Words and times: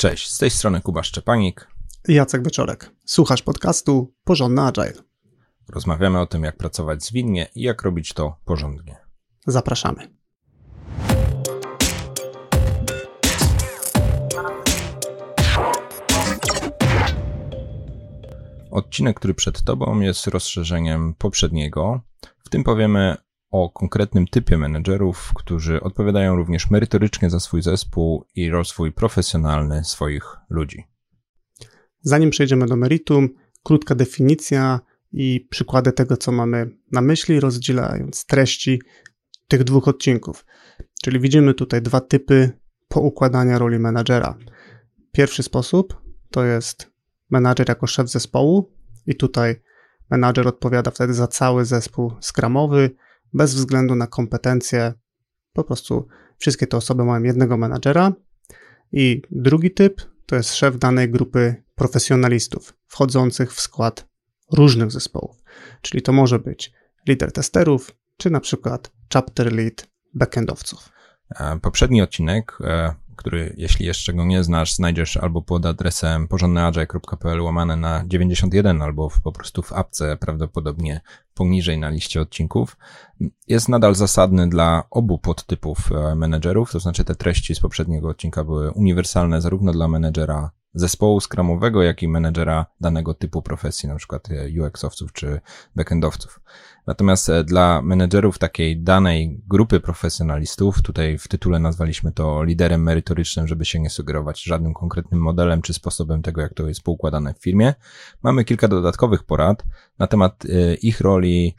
Cześć, 0.00 0.30
z 0.30 0.38
tej 0.38 0.50
strony 0.50 0.80
Kuba 0.80 1.02
Szczepanik. 1.02 1.68
Jacek 2.08 2.44
Wieczorek. 2.44 2.90
Słuchasz 3.04 3.42
podcastu 3.42 4.14
Porządny 4.24 4.62
Agile. 4.62 4.92
Rozmawiamy 5.68 6.20
o 6.20 6.26
tym, 6.26 6.44
jak 6.44 6.56
pracować 6.56 7.04
zwinnie 7.04 7.48
i 7.54 7.62
jak 7.62 7.82
robić 7.82 8.12
to 8.12 8.36
porządnie. 8.44 8.96
Zapraszamy. 9.46 10.14
Odcinek, 18.70 19.16
który 19.16 19.34
przed 19.34 19.62
Tobą 19.62 20.00
jest 20.00 20.26
rozszerzeniem 20.26 21.14
poprzedniego. 21.14 22.00
W 22.44 22.48
tym 22.48 22.64
powiemy 22.64 23.16
o 23.50 23.70
konkretnym 23.70 24.26
typie 24.26 24.58
menedżerów, 24.58 25.32
którzy 25.34 25.80
odpowiadają 25.80 26.36
również 26.36 26.70
merytorycznie 26.70 27.30
za 27.30 27.40
swój 27.40 27.62
zespół 27.62 28.24
i 28.34 28.50
rozwój 28.50 28.92
profesjonalny 28.92 29.84
swoich 29.84 30.36
ludzi. 30.50 30.84
Zanim 32.00 32.30
przejdziemy 32.30 32.66
do 32.66 32.76
meritum, 32.76 33.28
krótka 33.62 33.94
definicja 33.94 34.80
i 35.12 35.46
przykłady 35.50 35.92
tego, 35.92 36.16
co 36.16 36.32
mamy 36.32 36.70
na 36.92 37.00
myśli, 37.00 37.40
rozdzielając 37.40 38.26
treści 38.26 38.82
tych 39.48 39.64
dwóch 39.64 39.88
odcinków. 39.88 40.44
Czyli 41.02 41.20
widzimy 41.20 41.54
tutaj 41.54 41.82
dwa 41.82 42.00
typy 42.00 42.50
poukładania 42.88 43.58
roli 43.58 43.78
menadżera. 43.78 44.38
Pierwszy 45.12 45.42
sposób 45.42 46.00
to 46.30 46.44
jest 46.44 46.90
menadżer 47.30 47.68
jako 47.68 47.86
szef 47.86 48.08
zespołu 48.08 48.72
i 49.06 49.14
tutaj 49.14 49.60
menadżer 50.10 50.48
odpowiada 50.48 50.90
wtedy 50.90 51.14
za 51.14 51.26
cały 51.26 51.64
zespół 51.64 52.12
skramowy, 52.20 52.90
bez 53.32 53.54
względu 53.54 53.94
na 53.94 54.06
kompetencje. 54.06 54.92
Po 55.52 55.64
prostu 55.64 56.08
wszystkie 56.38 56.66
te 56.66 56.76
osoby 56.76 57.04
mają 57.04 57.22
jednego 57.22 57.56
menadżera. 57.56 58.12
I 58.92 59.22
drugi 59.30 59.70
typ 59.70 60.00
to 60.26 60.36
jest 60.36 60.54
szef 60.54 60.78
danej 60.78 61.10
grupy 61.10 61.64
profesjonalistów 61.74 62.74
wchodzących 62.86 63.54
w 63.54 63.60
skład 63.60 64.08
różnych 64.52 64.90
zespołów. 64.90 65.36
Czyli 65.82 66.02
to 66.02 66.12
może 66.12 66.38
być 66.38 66.72
lider 67.08 67.32
testerów, 67.32 67.90
czy 68.16 68.30
na 68.30 68.40
przykład 68.40 68.92
chapter 69.12 69.52
lead 69.52 69.86
backendowców. 70.14 70.88
Poprzedni 71.62 72.02
odcinek 72.02 72.58
e, 72.60 72.94
który 73.18 73.54
jeśli 73.56 73.86
jeszcze 73.86 74.12
go 74.12 74.24
nie 74.24 74.44
znasz, 74.44 74.74
znajdziesz 74.74 75.16
albo 75.16 75.42
pod 75.42 75.66
adresem 75.66 76.28
porządnyagile.pl 76.28 77.40
łamane 77.40 77.76
na 77.76 78.04
91 78.06 78.82
albo 78.82 79.08
w, 79.08 79.20
po 79.20 79.32
prostu 79.32 79.62
w 79.62 79.72
apce 79.72 80.16
prawdopodobnie 80.16 81.00
poniżej 81.34 81.78
na 81.78 81.88
liście 81.88 82.20
odcinków. 82.20 82.76
Jest 83.48 83.68
nadal 83.68 83.94
zasadny 83.94 84.48
dla 84.48 84.82
obu 84.90 85.18
podtypów 85.18 85.92
e, 85.92 86.14
menedżerów, 86.14 86.72
to 86.72 86.80
znaczy 86.80 87.04
te 87.04 87.14
treści 87.14 87.54
z 87.54 87.60
poprzedniego 87.60 88.08
odcinka 88.08 88.44
były 88.44 88.70
uniwersalne 88.70 89.40
zarówno 89.40 89.72
dla 89.72 89.88
menedżera 89.88 90.50
zespołu 90.74 91.20
skramowego, 91.20 91.82
jak 91.82 92.02
i 92.02 92.08
menedżera 92.08 92.66
danego 92.80 93.14
typu 93.14 93.42
profesji, 93.42 93.88
na 93.88 93.96
przykład 93.96 94.28
e, 94.30 94.62
UX-owców 94.62 95.12
czy 95.12 95.40
backendowców. 95.76 96.40
Natomiast 96.86 97.28
e, 97.28 97.44
dla 97.44 97.82
menedżerów 97.82 98.38
takiej 98.38 98.82
danej 98.82 99.40
grupy 99.48 99.80
profesjonalistów, 99.80 100.82
tutaj 100.82 101.18
w 101.18 101.28
tytule 101.28 101.58
nazwaliśmy 101.58 102.12
to 102.12 102.44
liderem 102.44 102.82
merytorycznym, 102.82 103.46
żeby 103.46 103.64
się 103.64 103.80
nie 103.80 103.90
sugerować 103.90 104.42
żadnym 104.42 104.74
konkretnym 104.74 105.20
modelem 105.20 105.62
czy 105.62 105.74
sposobem 105.74 106.22
tego, 106.22 106.40
jak 106.40 106.54
to 106.54 106.68
jest 106.68 106.82
poukładane 106.82 107.34
w 107.34 107.38
firmie, 107.38 107.74
mamy 108.22 108.44
kilka 108.44 108.68
dodatkowych 108.68 109.22
porad 109.22 109.64
na 109.98 110.06
temat 110.06 110.44
e, 110.44 110.74
ich 110.74 111.00
roli, 111.00 111.54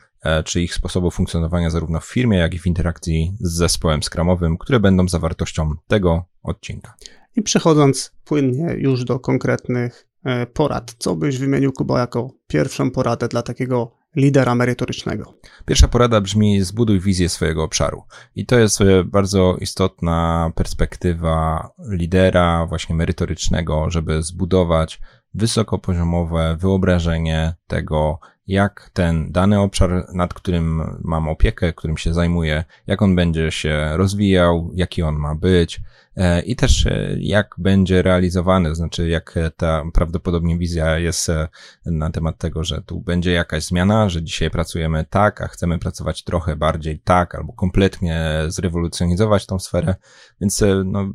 czy 0.46 0.62
ich 0.62 0.74
sposobu 0.74 1.12
funkcjonowania 1.12 1.70
zarówno 1.70 2.00
w 2.00 2.06
firmie, 2.06 2.38
jak 2.38 2.54
i 2.54 2.60
w 2.60 2.68
interakcji 2.68 3.38
z 3.40 3.52
zespołem 3.52 4.04
skramowym, 4.04 4.58
które 4.58 4.80
będą 4.80 5.08
zawartością 5.08 5.76
tego 5.88 6.26
odcinka. 6.44 6.94
I 7.36 7.42
przechodząc 7.42 8.12
płynnie 8.26 8.76
już 8.78 9.04
do 9.04 9.20
konkretnych 9.20 10.08
e, 10.24 10.46
porad, 10.46 10.96
co 10.98 11.16
byś 11.16 11.38
wymienił 11.38 11.72
Kuba 11.72 12.00
jako 12.00 12.32
pierwszą 12.48 12.92
poradę 12.92 13.28
dla 13.28 13.42
takiego 13.42 13.92
lidera 14.16 14.56
merytorycznego? 14.56 15.34
Pierwsza 15.66 15.88
porada 15.88 16.22
brzmi: 16.22 16.62
zbuduj 16.62 17.00
wizję 17.00 17.30
swojego 17.30 17.64
obszaru. 17.64 18.04
I 18.36 18.46
to 18.46 18.60
jest 18.60 18.80
bardzo 19.06 19.58
istotna 19.62 20.52
perspektywa 20.56 21.70
lidera, 21.92 22.66
właśnie 22.66 22.96
merytorycznego, 22.96 23.90
żeby 23.90 24.24
zbudować 24.24 25.02
wysokopoziomowe 25.34 26.58
wyobrażenie 26.60 27.56
tego, 27.68 28.20
jak 28.50 28.90
ten 28.94 29.32
dany 29.32 29.60
obszar, 29.60 30.06
nad 30.14 30.34
którym 30.34 30.98
mam 31.04 31.28
opiekę, 31.28 31.74
którym 31.74 31.98
się 31.98 32.14
zajmuję, 32.14 32.64
jak 32.88 33.02
on 33.02 33.16
będzie 33.16 33.52
się 33.52 33.90
rozwijał, 33.98 34.72
jaki 34.74 35.04
on 35.04 35.16
ma 35.16 35.36
być, 35.36 35.82
E, 36.20 36.42
i 36.42 36.56
też 36.56 36.86
e, 36.86 37.16
jak 37.20 37.56
będzie 37.58 38.02
realizowany, 38.02 38.76
znaczy 38.76 39.10
jak 39.10 39.36
ta 39.58 39.84
prawdopodobnie 39.94 40.58
wizja 40.58 40.98
jest 40.98 41.30
e, 41.30 41.48
na 41.86 42.12
temat 42.12 42.38
tego, 42.38 42.64
że 42.64 42.82
tu 42.82 43.00
będzie 43.00 43.32
jakaś 43.32 43.64
zmiana, 43.64 44.10
że 44.10 44.24
dzisiaj 44.24 44.52
pracujemy 44.52 45.06
tak, 45.10 45.42
a 45.42 45.48
chcemy 45.48 45.80
pracować 45.80 46.24
trochę 46.24 46.56
bardziej 46.56 47.00
tak, 47.00 47.36
albo 47.36 47.54
kompletnie 47.54 48.36
zrewolucjonizować 48.48 49.46
tą 49.46 49.60
sferę, 49.60 49.96
więc 50.42 50.64
no, 50.86 51.12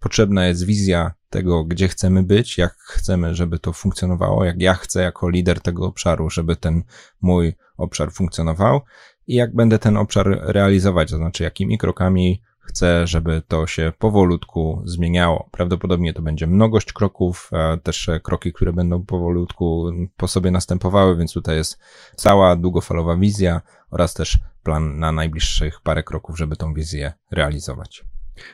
potrzebna 0.00 0.46
jest 0.46 0.64
wizja 0.64 1.12
tego, 1.30 1.64
gdzie 1.64 1.88
chcemy 1.88 2.22
być, 2.22 2.58
jak 2.58 2.74
chcemy, 2.74 3.34
żeby 3.34 3.58
to 3.58 3.72
funkcjonowało, 3.72 4.44
jak 4.44 4.60
ja 4.60 4.74
chcę 4.74 5.02
jako 5.02 5.28
lider 5.28 5.60
tego 5.60 5.86
obszaru, 5.86 6.30
żeby 6.30 6.56
ten 6.56 6.82
mój 7.20 7.54
obszar 7.76 8.12
funkcjonował 8.12 8.80
i 9.26 9.34
jak 9.34 9.54
będę 9.54 9.78
ten 9.78 9.96
obszar 9.96 10.40
realizować, 10.42 11.10
to 11.10 11.16
znaczy 11.16 11.44
jakimi 11.44 11.78
krokami 11.78 12.42
Chcę, 12.68 13.06
żeby 13.06 13.42
to 13.48 13.66
się 13.66 13.92
powolutku 13.98 14.82
zmieniało. 14.84 15.48
Prawdopodobnie 15.50 16.14
to 16.14 16.22
będzie 16.22 16.46
mnogość 16.46 16.92
kroków, 16.92 17.50
też 17.82 18.10
kroki, 18.22 18.52
które 18.52 18.72
będą 18.72 19.04
powolutku 19.04 19.90
po 20.16 20.28
sobie 20.28 20.50
następowały, 20.50 21.16
więc 21.16 21.32
tutaj 21.32 21.56
jest 21.56 21.78
cała 22.16 22.56
długofalowa 22.56 23.16
wizja 23.16 23.60
oraz 23.90 24.14
też 24.14 24.38
plan 24.62 24.98
na 24.98 25.12
najbliższych 25.12 25.80
parę 25.80 26.02
kroków, 26.02 26.38
żeby 26.38 26.56
tą 26.56 26.74
wizję 26.74 27.12
realizować. 27.30 28.04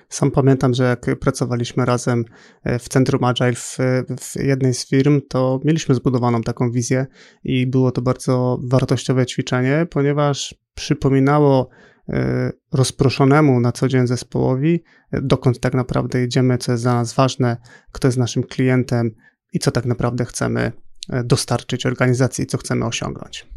Sam 0.08 0.30
pamiętam, 0.30 0.74
że 0.74 0.84
jak 0.84 1.18
pracowaliśmy 1.20 1.84
razem 1.84 2.24
e, 2.62 2.78
w 2.78 2.88
Centrum 2.88 3.24
Agile 3.24 3.54
w, 3.54 3.78
w, 4.20 4.36
jednej 4.36 4.74
z 4.74 4.88
firm, 4.88 5.20
to 5.28 5.60
mieliśmy 5.64 5.94
zbudowaną 5.94 6.42
taką 6.42 6.70
wizję 6.70 7.06
i 7.44 7.66
było 7.66 7.90
to 7.90 8.02
bardzo 8.02 8.58
wartościowe 8.62 9.26
ćwiczenie, 9.26 9.86
ponieważ 9.90 10.54
przypominało 10.74 11.70
E, 12.08 12.52
rozproszonemu 12.72 13.60
na 13.60 13.72
co 13.72 13.88
dzień 13.88 14.06
zespołowi, 14.06 14.84
e, 15.12 15.20
dokąd 15.22 15.60
tak 15.60 15.74
naprawdę 15.74 16.24
idziemy, 16.24 16.58
co 16.58 16.72
jest 16.72 16.84
dla 16.84 16.94
nas 16.94 17.14
ważne, 17.14 17.56
kto 17.92 18.08
jest 18.08 18.18
naszym 18.18 18.42
klientem 18.42 19.10
i 19.52 19.58
co 19.58 19.70
tak 19.70 19.84
naprawdę 19.84 20.24
chcemy 20.24 20.72
dostarczyć 21.24 21.86
organizacji, 21.86 22.46
co 22.46 22.58
chcemy 22.58 22.84
osiągnąć. 22.84 23.48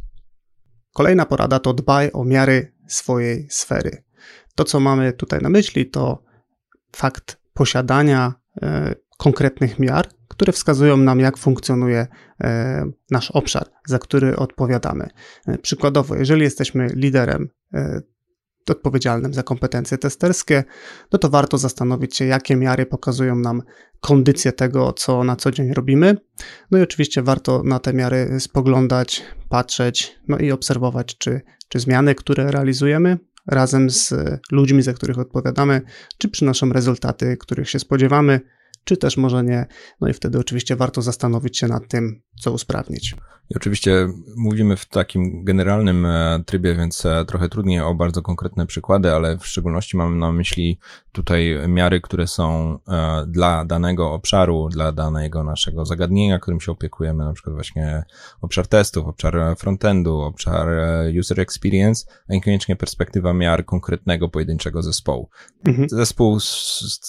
Kolejna 0.94 1.26
porada 1.26 1.60
to 1.60 1.74
dbaj 1.74 2.10
o 2.14 2.26
miary 2.26 2.74
swojej 2.88 3.48
sfery. 3.50 4.04
To, 4.58 4.64
co 4.64 4.80
mamy 4.80 5.14
tutaj 5.14 5.40
na 5.42 5.50
myśli, 5.50 5.90
to 5.90 6.24
fakt 6.96 7.38
posiadania 7.54 8.34
konkretnych 9.18 9.80
miar, 9.80 10.08
które 10.28 10.54
wskazują 10.54 10.98
nam, 10.98 11.20
jak 11.20 11.38
funkcjonuje 11.38 12.08
nasz 13.12 13.32
obszar, 13.32 13.68
za 13.88 14.00
który 14.00 14.36
odpowiadamy. 14.36 15.10
Przykładowo, 15.62 16.16
jeżeli 16.16 16.42
jesteśmy 16.42 16.88
liderem 16.88 17.50
odpowiedzialnym 18.70 19.34
za 19.34 19.44
kompetencje 19.44 19.98
testerskie, 19.98 20.64
no 21.12 21.20
to 21.20 21.30
warto 21.30 21.58
zastanowić 21.58 22.18
się, 22.18 22.26
jakie 22.26 22.56
miary 22.56 22.86
pokazują 22.86 23.36
nam 23.36 23.62
kondycję 24.00 24.52
tego, 24.52 24.94
co 24.94 25.24
na 25.24 25.36
co 25.36 25.52
dzień 25.52 25.74
robimy. 25.74 26.18
No 26.72 26.78
i 26.78 26.82
oczywiście 26.82 27.22
warto 27.22 27.64
na 27.64 27.80
te 27.80 27.94
miary 27.94 28.40
spoglądać, 28.40 29.24
patrzeć, 29.50 30.20
no 30.28 30.38
i 30.38 30.52
obserwować, 30.52 31.18
czy, 31.18 31.42
czy 31.70 31.80
zmiany, 31.80 32.16
które 32.16 32.52
realizujemy 32.52 33.18
razem 33.48 33.90
z 33.90 34.14
ludźmi, 34.52 34.82
za 34.82 34.94
których 34.94 35.20
odpowiadamy, 35.20 35.82
czy 36.18 36.30
przynoszą 36.30 36.70
rezultaty, 36.70 37.38
których 37.38 37.70
się 37.70 37.80
spodziewamy, 37.80 38.42
czy 38.84 38.98
też 38.98 39.18
może 39.18 39.44
nie. 39.44 39.66
No 40.02 40.10
i 40.10 40.14
wtedy 40.14 40.40
oczywiście 40.40 40.76
warto 40.76 41.02
zastanowić 41.02 41.58
się 41.58 41.68
nad 41.68 41.88
tym, 41.88 42.22
co 42.40 42.52
usprawnić. 42.52 43.16
I 43.50 43.56
oczywiście 43.56 44.10
mówimy 44.36 44.78
w 44.78 44.86
takim 44.86 45.44
generalnym 45.44 46.06
e, 46.06 46.44
trybie, 46.46 46.76
więc 46.76 47.06
e, 47.06 47.26
trochę 47.26 47.50
trudniej 47.50 47.82
o 47.82 47.96
bardzo 47.96 48.22
konkretne 48.22 48.66
przykłady, 48.66 49.12
ale 49.12 49.38
w 49.38 49.48
szczególności 49.48 49.98
mamy 49.98 50.16
na 50.16 50.32
myśli 50.32 50.80
tutaj 51.12 51.58
miary, 51.68 52.02
które 52.02 52.28
są 52.28 52.78
e, 52.88 53.26
dla 53.28 53.66
danego 53.66 54.14
obszaru, 54.14 54.70
dla 54.70 54.92
danego 54.92 55.44
naszego 55.44 55.86
zagadnienia, 55.86 56.40
którym 56.40 56.62
się 56.62 56.72
opiekujemy, 56.72 57.24
na 57.24 57.34
przykład 57.34 57.56
właśnie 57.56 58.04
obszar 58.42 58.68
testów, 58.68 59.08
obszar 59.08 59.56
frontendu, 59.58 60.22
obszar 60.22 60.68
user 61.20 61.40
experience, 61.40 62.06
a 62.30 62.34
niekoniecznie 62.34 62.76
perspektywa 62.76 63.34
miar 63.34 63.66
konkretnego 63.66 64.30
pojedynczego 64.30 64.82
zespołu. 64.82 65.30
Mhm. 65.66 65.90
Zespół 65.90 66.38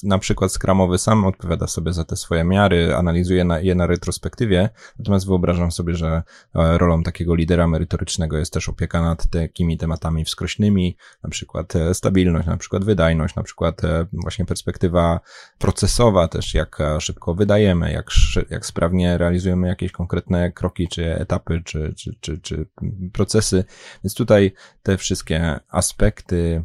na 0.02 0.18
przykład 0.18 0.52
skramowy 0.52 0.98
sam 0.98 1.24
odpowiada 1.24 1.66
sobie 1.66 1.92
za 1.92 2.04
te 2.04 2.16
swoje 2.16 2.44
miary, 2.44 2.96
analizuje 2.96 3.46
je 3.60 3.74
na 3.74 3.86
retrospektywie, 3.86 4.68
natomiast 4.98 5.17
Natomiast 5.18 5.28
wyobrażam 5.28 5.72
sobie, 5.72 5.94
że 5.94 6.22
e, 6.54 6.78
rolą 6.78 7.02
takiego 7.02 7.34
lidera 7.34 7.68
merytorycznego 7.68 8.38
jest 8.38 8.52
też 8.52 8.68
opieka 8.68 9.02
nad 9.02 9.30
takimi 9.30 9.78
tematami 9.78 10.24
wskrośnymi, 10.24 10.96
na 11.22 11.30
przykład 11.30 11.76
e, 11.76 11.94
stabilność, 11.94 12.46
na 12.46 12.56
przykład 12.56 12.84
wydajność, 12.84 13.34
na 13.34 13.42
przykład 13.42 13.84
e, 13.84 14.06
właśnie 14.12 14.44
perspektywa 14.44 15.20
procesowa 15.58 16.28
też, 16.28 16.54
jak 16.54 16.78
szybko 16.98 17.34
wydajemy, 17.34 17.92
jak, 17.92 18.06
jak 18.50 18.66
sprawnie 18.66 19.18
realizujemy 19.18 19.68
jakieś 19.68 19.92
konkretne 19.92 20.52
kroki, 20.52 20.88
czy 20.88 21.14
etapy, 21.14 21.62
czy, 21.64 21.94
czy, 21.96 22.14
czy, 22.20 22.40
czy 22.40 22.66
procesy. 23.12 23.64
Więc 24.04 24.14
tutaj 24.14 24.52
te 24.82 24.96
wszystkie 24.96 25.60
aspekty 25.68 26.64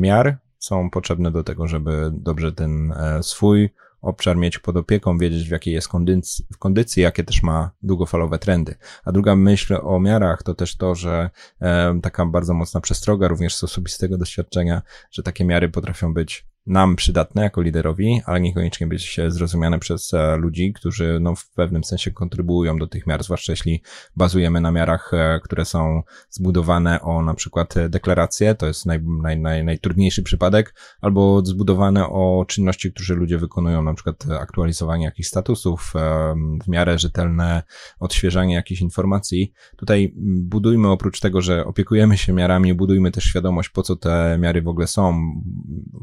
miar 0.00 0.38
są 0.58 0.90
potrzebne 0.90 1.30
do 1.30 1.44
tego, 1.44 1.68
żeby 1.68 2.10
dobrze 2.12 2.52
ten 2.52 2.94
swój 3.22 3.70
obszar 4.02 4.36
mieć 4.36 4.58
pod 4.58 4.76
opieką, 4.76 5.18
wiedzieć 5.18 5.48
w 5.48 5.50
jakiej 5.50 5.74
jest 5.74 5.88
kondycji, 5.88 6.46
w 6.52 6.58
kondycji, 6.58 7.02
jakie 7.02 7.24
też 7.24 7.42
ma 7.42 7.70
długofalowe 7.82 8.38
trendy. 8.38 8.74
A 9.04 9.12
druga 9.12 9.36
myśl 9.36 9.78
o 9.82 10.00
miarach 10.00 10.42
to 10.42 10.54
też 10.54 10.76
to, 10.76 10.94
że 10.94 11.30
e, 11.60 12.00
taka 12.02 12.26
bardzo 12.26 12.54
mocna 12.54 12.80
przestroga 12.80 13.28
również 13.28 13.54
z 13.54 13.64
osobistego 13.64 14.18
doświadczenia, 14.18 14.82
że 15.10 15.22
takie 15.22 15.44
miary 15.44 15.68
potrafią 15.68 16.14
być 16.14 16.46
nam 16.68 16.96
przydatne 16.96 17.42
jako 17.42 17.60
liderowi, 17.60 18.20
ale 18.26 18.40
niekoniecznie 18.40 18.86
być 18.86 19.20
zrozumiane 19.28 19.78
przez 19.78 20.14
e, 20.14 20.36
ludzi, 20.36 20.72
którzy 20.72 21.18
no, 21.20 21.34
w 21.34 21.50
pewnym 21.50 21.84
sensie 21.84 22.10
kontrybują 22.10 22.78
do 22.78 22.86
tych 22.86 23.06
miar, 23.06 23.24
zwłaszcza 23.24 23.52
jeśli 23.52 23.82
bazujemy 24.16 24.60
na 24.60 24.72
miarach, 24.72 25.10
e, 25.14 25.40
które 25.44 25.64
są 25.64 26.02
zbudowane 26.30 27.00
o 27.00 27.22
na 27.22 27.34
przykład 27.34 27.74
deklaracje, 27.88 28.54
to 28.54 28.66
jest 28.66 28.86
naj, 28.86 29.00
naj, 29.22 29.40
naj, 29.40 29.64
najtrudniejszy 29.64 30.22
przypadek, 30.22 30.74
albo 31.00 31.42
zbudowane 31.44 32.06
o 32.06 32.44
czynności, 32.48 32.92
które 32.92 33.18
ludzie 33.18 33.38
wykonują, 33.38 33.82
na 33.82 33.94
przykład 33.94 34.24
aktualizowanie 34.40 35.04
jakichś 35.04 35.28
statusów, 35.28 35.92
e, 35.96 36.34
w 36.64 36.68
miarę 36.68 36.98
rzetelne 36.98 37.62
odświeżanie 38.00 38.54
jakichś 38.54 38.80
informacji. 38.80 39.52
Tutaj 39.76 40.14
budujmy 40.42 40.88
oprócz 40.88 41.20
tego, 41.20 41.40
że 41.40 41.64
opiekujemy 41.64 42.18
się 42.18 42.32
miarami, 42.32 42.74
budujmy 42.74 43.10
też 43.10 43.24
świadomość, 43.24 43.68
po 43.68 43.82
co 43.82 43.96
te 43.96 44.38
miary 44.40 44.62
w 44.62 44.68
ogóle 44.68 44.86
są, 44.86 45.20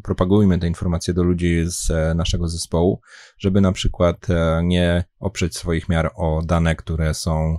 propagujmy 0.04 0.55
te 0.60 0.68
informacje 0.68 1.14
do 1.14 1.24
ludzi 1.24 1.64
z 1.66 1.92
e, 1.92 2.14
naszego 2.14 2.48
zespołu, 2.48 3.02
żeby 3.38 3.62
na 3.62 3.72
przykład 3.72 4.30
e, 4.30 4.62
nie 4.64 5.04
oprzeć 5.20 5.58
swoich 5.58 5.90
miar 5.90 6.12
o 6.16 6.42
dane, 6.46 6.76
które 6.76 7.14
są 7.14 7.58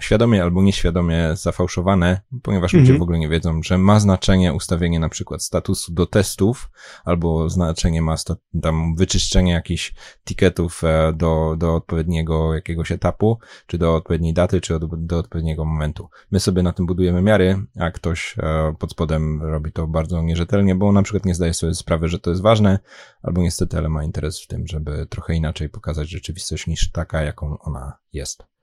świadomie 0.00 0.42
albo 0.42 0.62
nieświadomie 0.62 1.30
zafałszowane, 1.34 2.20
ponieważ 2.42 2.72
ludzie 2.72 2.82
mhm. 2.82 2.98
w 2.98 3.02
ogóle 3.02 3.18
nie 3.18 3.28
wiedzą, 3.28 3.62
że 3.62 3.78
ma 3.78 4.00
znaczenie 4.00 4.52
ustawienie 4.52 5.00
na 5.00 5.08
przykład 5.08 5.42
statusu 5.42 5.92
do 5.92 6.06
testów, 6.06 6.70
albo 7.04 7.48
znaczenie 7.50 8.02
ma 8.02 8.14
tam 8.62 8.96
wyczyszczenie 8.96 9.52
jakichś 9.52 9.94
tiketów 10.24 10.84
e, 10.84 11.12
do, 11.12 11.54
do 11.58 11.74
odpowiedniego 11.74 12.54
jakiegoś 12.54 12.92
etapu, 12.92 13.38
czy 13.66 13.78
do 13.78 13.94
odpowiedniej 13.94 14.34
daty, 14.34 14.60
czy 14.60 14.78
do, 14.78 14.88
do 14.92 15.18
odpowiedniego 15.18 15.64
momentu. 15.64 16.08
My 16.30 16.40
sobie 16.40 16.62
na 16.62 16.72
tym 16.72 16.86
budujemy 16.86 17.22
miary, 17.22 17.66
a 17.80 17.90
ktoś 17.90 18.36
e, 18.38 18.74
pod 18.78 18.90
spodem 18.90 19.42
robi 19.42 19.72
to 19.72 19.86
bardzo 19.86 20.22
nierzetelnie, 20.22 20.74
bo 20.74 20.92
na 20.92 21.02
przykład 21.02 21.24
nie 21.24 21.34
zdaje 21.34 21.54
sobie 21.54 21.74
sprawy, 21.74 22.08
że 22.08 22.18
to 22.18 22.30
jest 22.30 22.42
ważne, 22.42 22.78
albo 23.22 23.42
niestety, 23.42 23.78
ale 23.78 23.88
ma 23.88 24.04
interes 24.04 24.42
w 24.42 24.46
tym, 24.46 24.66
żeby 24.66 25.06
trochę 25.06 25.34
inaczej 25.34 25.68
pokazać 25.68 26.08
rzeczywistość 26.10 26.66
niż 26.66 26.90
taka, 26.90 27.22
jaką 27.22 27.58
ona 27.58 27.92
jest. 28.12 28.53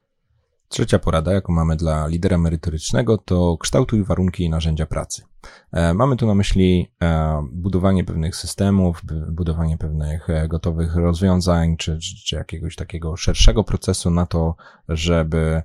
Trzecia 0.72 1.00
porada, 1.00 1.34
jaką 1.34 1.54
mamy 1.54 1.76
dla 1.76 2.08
lidera 2.08 2.38
merytorycznego, 2.38 3.18
to 3.18 3.58
kształtuj 3.58 4.04
warunki 4.04 4.44
i 4.44 4.50
narzędzia 4.50 4.86
pracy. 4.86 5.24
E, 5.72 5.94
mamy 5.94 6.16
tu 6.16 6.28
na 6.28 6.36
myśli 6.36 6.92
e, 7.04 7.42
budowanie 7.52 8.04
pewnych 8.04 8.36
systemów, 8.36 9.02
budowanie 9.32 9.78
pewnych 9.78 10.30
e, 10.30 10.48
gotowych 10.48 10.96
rozwiązań, 10.96 11.78
czy, 11.78 12.00
czy 12.26 12.36
jakiegoś 12.36 12.76
takiego 12.76 13.18
szerszego 13.18 13.64
procesu 13.64 14.10
na 14.10 14.26
to, 14.26 14.56
żeby 14.90 15.62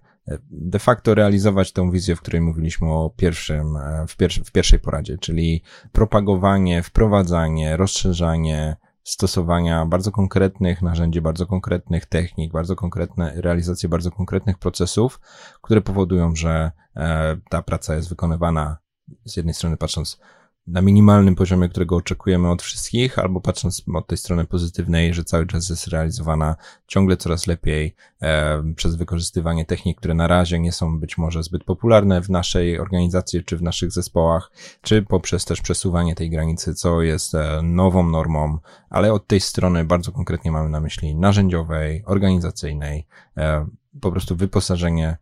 de 0.50 0.78
facto 0.78 1.14
realizować 1.14 1.72
tę 1.72 1.90
wizję, 1.90 2.16
w 2.16 2.20
której 2.20 2.40
mówiliśmy 2.40 2.92
o 2.92 3.10
pierwszym, 3.16 3.66
w, 4.08 4.16
pierwszy, 4.16 4.44
w 4.44 4.52
pierwszej 4.52 4.78
poradzie, 4.78 5.18
czyli 5.18 5.62
propagowanie, 5.92 6.82
wprowadzanie, 6.82 7.76
rozszerzanie, 7.76 8.76
stosowania 9.06 9.86
bardzo 9.86 10.12
konkretnych 10.12 10.82
narzędzi, 10.82 11.20
bardzo 11.20 11.46
konkretnych 11.46 12.06
technik, 12.06 12.52
bardzo 12.52 12.76
konkretne, 12.76 13.32
realizację 13.36 13.88
bardzo 13.88 14.10
konkretnych 14.10 14.58
procesów, 14.58 15.20
które 15.62 15.80
powodują, 15.80 16.36
że 16.36 16.72
e, 16.96 17.36
ta 17.50 17.62
praca 17.62 17.94
jest 17.94 18.08
wykonywana 18.08 18.76
z 19.24 19.36
jednej 19.36 19.54
strony 19.54 19.76
patrząc 19.76 20.20
na 20.66 20.82
minimalnym 20.82 21.34
poziomie, 21.34 21.68
którego 21.68 21.96
oczekujemy 21.96 22.50
od 22.50 22.62
wszystkich, 22.62 23.18
albo 23.18 23.40
patrząc 23.40 23.82
od 23.94 24.06
tej 24.06 24.18
strony 24.18 24.44
pozytywnej, 24.44 25.14
że 25.14 25.24
cały 25.24 25.46
czas 25.46 25.68
jest 25.68 25.86
realizowana 25.86 26.56
ciągle 26.86 27.16
coraz 27.16 27.46
lepiej 27.46 27.94
e, 28.22 28.62
przez 28.76 28.96
wykorzystywanie 28.96 29.64
technik, 29.64 29.98
które 29.98 30.14
na 30.14 30.26
razie 30.26 30.58
nie 30.58 30.72
są 30.72 31.00
być 31.00 31.18
może 31.18 31.42
zbyt 31.42 31.64
popularne 31.64 32.20
w 32.22 32.30
naszej 32.30 32.78
organizacji 32.78 33.44
czy 33.44 33.56
w 33.56 33.62
naszych 33.62 33.92
zespołach, 33.92 34.50
czy 34.80 35.02
poprzez 35.02 35.44
też 35.44 35.60
przesuwanie 35.60 36.14
tej 36.14 36.30
granicy, 36.30 36.74
co 36.74 37.02
jest 37.02 37.34
e, 37.34 37.60
nową 37.62 38.08
normą, 38.08 38.58
ale 38.90 39.12
od 39.12 39.26
tej 39.26 39.40
strony 39.40 39.84
bardzo 39.84 40.12
konkretnie 40.12 40.52
mamy 40.52 40.68
na 40.68 40.80
myśli 40.80 41.16
narzędziowej, 41.16 42.02
organizacyjnej, 42.06 43.06
e, 43.36 43.66
po 44.00 44.12
prostu 44.12 44.36
wyposażenie 44.36 45.16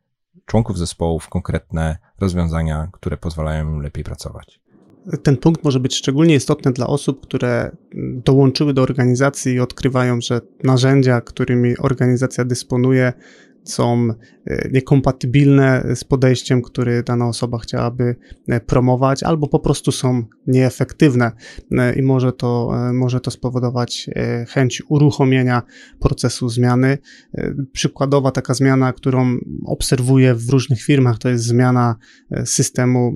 członków 0.47 0.79
zespołu 0.79 1.20
w 1.20 1.29
konkretne 1.29 1.99
rozwiązania, 2.20 2.88
które 2.93 3.17
pozwalają 3.17 3.69
im 3.69 3.81
lepiej 3.81 4.05
pracować. 4.05 4.63
Ten 5.23 5.37
punkt 5.37 5.65
może 5.65 5.81
być 5.81 5.97
szczególnie 5.97 6.35
istotny 6.35 6.73
dla 6.73 6.87
osób, 6.87 7.27
które 7.27 7.77
dołączyły 8.25 8.75
do 8.75 8.83
organizacji 8.83 9.53
i 9.55 9.61
odkrywają, 9.61 10.21
że 10.21 10.41
narzędzia, 10.62 11.21
którymi 11.21 11.79
organizacja 11.79 12.45
dysponuje, 12.45 13.12
są 13.64 14.08
e, 14.46 14.69
niekompatybilne 14.72 15.84
z 15.94 16.05
podejściem, 16.05 16.62
który 16.62 17.02
dana 17.02 17.28
osoba 17.28 17.58
chciałaby 17.58 18.16
e, 18.49 18.61
promować, 18.61 19.22
albo 19.22 19.49
po 19.49 19.58
prostu 19.58 19.93
są 19.93 20.25
nieefektywne 20.46 21.32
e, 21.72 21.94
i 21.94 22.02
może 22.02 22.32
to, 22.32 22.72
może 22.93 23.20
to 23.20 23.31
spowodować 23.31 24.11
chęć 24.49 24.82
uruchomienia 24.88 25.62
procesu 26.00 26.49
zmiany. 26.49 26.99
Przykładowa 27.72 28.31
taka 28.31 28.55
zmiana, 28.55 28.93
którą 28.93 29.37
obserwuję 29.66 30.34
w 30.34 30.50
różnych 30.50 30.82
firmach, 30.82 31.19
to 31.19 31.28
jest 31.28 31.44
zmiana 31.44 31.96
systemu 32.44 33.12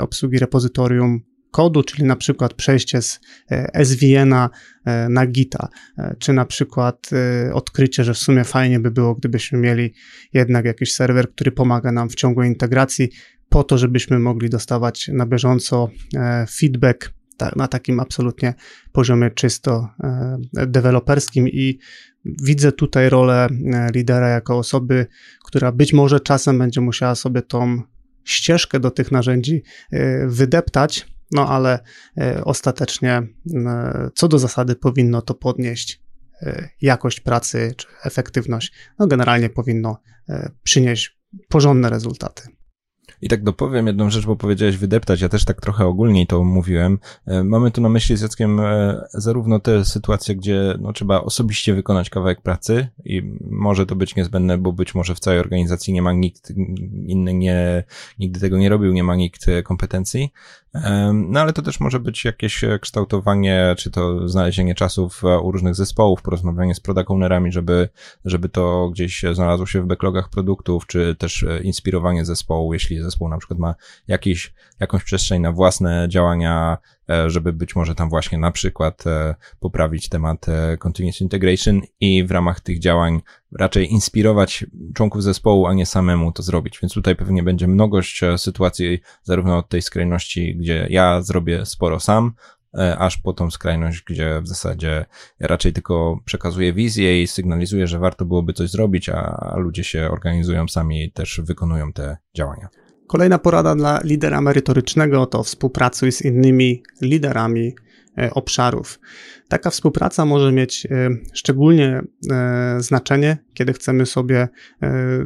obsługi 0.00 0.38
repozytorium 0.38 1.20
kodu, 1.54 1.82
czyli 1.82 2.04
na 2.04 2.16
przykład 2.16 2.54
przejście 2.54 3.02
z 3.02 3.20
e, 3.50 3.84
SVN-a 3.84 4.50
e, 4.84 5.08
na 5.08 5.26
Gita, 5.26 5.68
e, 5.98 6.16
czy 6.18 6.32
na 6.32 6.44
przykład 6.44 7.10
odkrycie, 7.52 8.04
że 8.04 8.14
w 8.14 8.18
sumie 8.18 8.44
fajnie 8.44 8.80
by 8.80 8.90
było, 8.90 9.14
gdybyśmy 9.14 9.58
mieli 9.58 9.94
jednak 10.32 10.64
jakiś 10.64 10.94
serwer, 10.94 11.30
który 11.30 11.52
pomaga 11.52 11.92
nam 11.92 12.08
w 12.08 12.14
ciągłej 12.14 12.48
integracji, 12.48 13.08
po 13.48 13.64
to, 13.64 13.78
żebyśmy 13.78 14.18
mogli 14.18 14.50
dostawać 14.50 15.08
na 15.12 15.26
bieżąco 15.26 15.90
feedback 16.58 17.12
na 17.56 17.68
takim 17.68 18.00
absolutnie 18.00 18.54
poziomie 18.92 19.30
czysto 19.30 19.88
deweloperskim. 20.52 21.48
I 21.48 21.78
widzę 22.24 22.72
tutaj 22.72 23.08
rolę 23.08 23.48
lidera 23.94 24.28
jako 24.28 24.58
osoby, 24.58 25.06
która 25.44 25.72
być 25.72 25.92
może 25.92 26.20
czasem 26.20 26.58
będzie 26.58 26.80
musiała 26.80 27.14
sobie 27.14 27.42
tą 27.42 27.82
ścieżkę 28.24 28.80
do 28.80 28.90
tych 28.90 29.12
narzędzi 29.12 29.62
wydeptać, 30.26 31.13
no 31.34 31.48
ale 31.48 31.78
e, 32.18 32.44
ostatecznie 32.44 33.22
e, 33.54 34.10
co 34.14 34.28
do 34.28 34.38
zasady 34.38 34.76
powinno 34.76 35.22
to 35.22 35.34
podnieść 35.34 36.02
e, 36.42 36.68
jakość 36.80 37.20
pracy 37.20 37.74
czy 37.76 37.86
efektywność. 38.04 38.72
No 38.98 39.06
generalnie 39.06 39.50
powinno 39.50 40.00
przynieść 40.62 41.18
porządne 41.48 41.90
rezultaty. 41.90 42.42
I 43.24 43.28
tak 43.28 43.42
dopowiem 43.42 43.86
jedną 43.86 44.10
rzecz, 44.10 44.26
bo 44.26 44.36
powiedziałeś 44.36 44.76
wydeptać, 44.76 45.20
ja 45.20 45.28
też 45.28 45.44
tak 45.44 45.60
trochę 45.60 45.86
ogólniej 45.86 46.26
to 46.26 46.44
mówiłem. 46.44 46.98
Mamy 47.44 47.70
tu 47.70 47.80
na 47.80 47.88
myśli 47.88 48.16
z 48.16 48.20
Jackiem 48.20 48.60
zarówno 49.08 49.60
te 49.60 49.84
sytuacje, 49.84 50.36
gdzie 50.36 50.74
no, 50.80 50.92
trzeba 50.92 51.20
osobiście 51.20 51.74
wykonać 51.74 52.10
kawałek 52.10 52.40
pracy 52.40 52.88
i 53.04 53.22
może 53.50 53.86
to 53.86 53.96
być 53.96 54.16
niezbędne, 54.16 54.58
bo 54.58 54.72
być 54.72 54.94
może 54.94 55.14
w 55.14 55.20
całej 55.20 55.40
organizacji 55.40 55.92
nie 55.92 56.02
ma 56.02 56.12
nikt 56.12 56.50
inny, 57.06 57.34
nie, 57.34 57.84
nigdy 58.18 58.40
tego 58.40 58.58
nie 58.58 58.68
robił, 58.68 58.92
nie 58.92 59.04
ma 59.04 59.16
nikt 59.16 59.46
kompetencji, 59.64 60.30
no 61.14 61.40
ale 61.40 61.52
to 61.52 61.62
też 61.62 61.80
może 61.80 62.00
być 62.00 62.24
jakieś 62.24 62.64
e, 62.64 62.78
kształtowanie, 62.78 63.74
czy 63.78 63.90
to 63.90 64.28
znalezienie 64.28 64.74
czasów 64.74 65.24
e, 65.24 65.38
u 65.38 65.52
różnych 65.52 65.74
zespołów, 65.74 66.22
porozmawianie 66.22 66.74
z 66.74 66.80
product 66.80 67.10
ownerami, 67.10 67.52
żeby, 67.52 67.88
żeby 68.24 68.48
to 68.48 68.90
gdzieś 68.92 69.24
znalazło 69.32 69.66
się 69.66 69.82
w 69.82 69.86
backlogach 69.86 70.28
produktów, 70.28 70.86
czy 70.86 71.16
też 71.18 71.42
e, 71.42 71.62
inspirowanie 71.62 72.24
zespołu, 72.24 72.72
jeśli 72.72 73.02
zespół 73.02 73.13
na 73.20 73.38
przykład 73.38 73.58
ma 73.58 73.74
jakiś, 74.08 74.54
jakąś 74.80 75.04
przestrzeń 75.04 75.42
na 75.42 75.52
własne 75.52 76.06
działania 76.08 76.78
E, 77.10 77.30
żeby 77.30 77.52
być 77.52 77.76
może 77.76 77.94
tam 77.94 78.08
właśnie 78.08 78.38
na 78.38 78.50
przykład 78.50 79.06
e, 79.06 79.34
poprawić 79.60 80.08
temat 80.08 80.48
e, 80.48 80.76
continuous 80.76 81.20
integration 81.20 81.80
i 82.00 82.24
w 82.24 82.30
ramach 82.30 82.60
tych 82.60 82.78
działań 82.78 83.20
raczej 83.58 83.92
inspirować 83.92 84.66
członków 84.94 85.22
zespołu, 85.22 85.66
a 85.66 85.74
nie 85.74 85.86
samemu 85.86 86.32
to 86.32 86.42
zrobić. 86.42 86.78
Więc 86.82 86.94
tutaj 86.94 87.16
pewnie 87.16 87.42
będzie 87.42 87.68
mnogość 87.68 88.20
sytuacji, 88.36 89.00
zarówno 89.22 89.58
od 89.58 89.68
tej 89.68 89.82
skrajności, 89.82 90.56
gdzie 90.56 90.86
ja 90.90 91.22
zrobię 91.22 91.66
sporo 91.66 92.00
sam, 92.00 92.32
aż 92.98 93.18
po 93.18 93.32
tą 93.32 93.50
skrajność, 93.50 94.02
gdzie 94.02 94.40
w 94.42 94.48
zasadzie 94.48 95.04
raczej 95.40 95.72
tylko 95.72 96.18
przekazuję 96.24 96.72
wizję 96.72 97.22
i 97.22 97.26
sygnalizuję, 97.26 97.86
że 97.86 97.98
warto 97.98 98.24
byłoby 98.24 98.52
coś 98.52 98.70
zrobić, 98.70 99.08
a 99.08 99.54
ludzie 99.56 99.84
się 99.84 100.10
organizują 100.10 100.68
sami 100.68 101.04
i 101.04 101.12
też 101.12 101.40
wykonują 101.44 101.92
te 101.92 102.16
działania. 102.36 102.68
Kolejna 103.06 103.38
porada 103.38 103.74
dla 103.74 104.00
lidera 104.04 104.40
merytorycznego 104.40 105.26
to 105.26 105.42
współpracuj 105.42 106.12
z 106.12 106.22
innymi 106.22 106.82
liderami 107.02 107.74
E, 108.18 108.30
obszarów. 108.30 109.00
Taka 109.48 109.70
współpraca 109.70 110.24
może 110.24 110.52
mieć 110.52 110.86
e, 110.86 111.08
szczególnie 111.32 112.02
e, 112.30 112.76
znaczenie, 112.78 113.38
kiedy 113.54 113.72
chcemy 113.72 114.06
sobie 114.06 114.48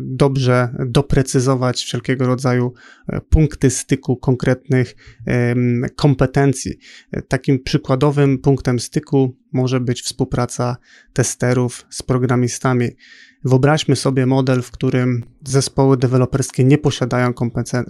dobrze 0.00 0.68
doprecyzować 0.86 1.84
wszelkiego 1.84 2.26
rodzaju 2.26 2.72
punkty 3.30 3.70
styku 3.70 4.16
konkretnych 4.16 4.94
kompetencji. 5.96 6.78
Takim 7.28 7.62
przykładowym 7.62 8.38
punktem 8.38 8.80
styku 8.80 9.36
może 9.52 9.80
być 9.80 10.02
współpraca 10.02 10.76
testerów 11.12 11.86
z 11.90 12.02
programistami. 12.02 12.88
Wyobraźmy 13.44 13.96
sobie 13.96 14.26
model, 14.26 14.62
w 14.62 14.70
którym 14.70 15.24
zespoły 15.44 15.96
deweloperskie 15.96 16.64
nie 16.64 16.78
posiadają 16.78 17.32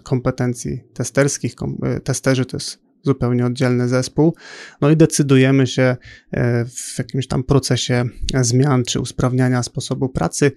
kompetencji 0.04 0.80
testerskich. 0.94 1.54
Testerzy 2.04 2.44
to 2.44 2.56
jest 2.56 2.88
zupełnie 3.02 3.46
oddzielny 3.46 3.88
zespół. 3.88 4.34
No 4.80 4.90
i 4.90 4.96
decydujemy 4.96 5.66
się 5.66 5.96
e, 6.30 6.64
w 6.64 6.98
jakimś 6.98 7.26
tam 7.26 7.42
procesie 7.42 8.04
zmian 8.40 8.84
czy 8.84 9.00
usprawniania 9.00 9.62
sposobu 9.62 10.08
pracy 10.08 10.52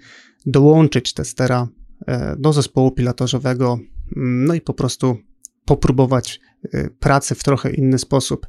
dołączyć 0.46 1.14
testera 1.14 1.68
e, 2.08 2.36
do 2.40 2.54
zespołu 2.54 2.92
pilotażowego, 2.92 3.80
mm, 4.18 4.46
no 4.46 4.54
i 4.54 4.62
po 4.62 4.74
prostu 4.74 5.18
popróbować 5.66 6.40
e, 6.40 6.51
pracy 7.00 7.36
w 7.36 7.44
trochę 7.44 7.72
inny 7.72 8.00
sposób. 8.00 8.48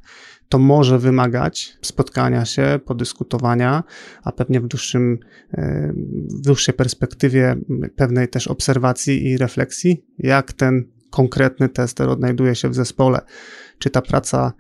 To 0.49 0.59
może 0.59 0.99
wymagać 0.99 1.79
spotkania 1.83 2.45
się, 2.45 2.81
podyskutowania, 2.85 3.85
a 4.25 4.33
pewnie 4.33 4.61
w, 4.61 4.69
dłuższym, 4.69 5.19
w 6.29 6.41
dłuższej 6.41 6.75
perspektywie 6.75 7.57
pewnej 7.97 8.29
też 8.29 8.49
obserwacji 8.49 9.27
i 9.27 9.39
refleksji, 9.39 10.05
jak 10.19 10.53
ten 10.53 10.85
konkretny 11.11 11.69
tester 11.69 12.09
odnajduje 12.09 12.55
się 12.55 12.69
w 12.69 12.75
zespole 12.75 13.21
czy 13.83 13.91
ta 13.91 14.03
praca 14.03 14.53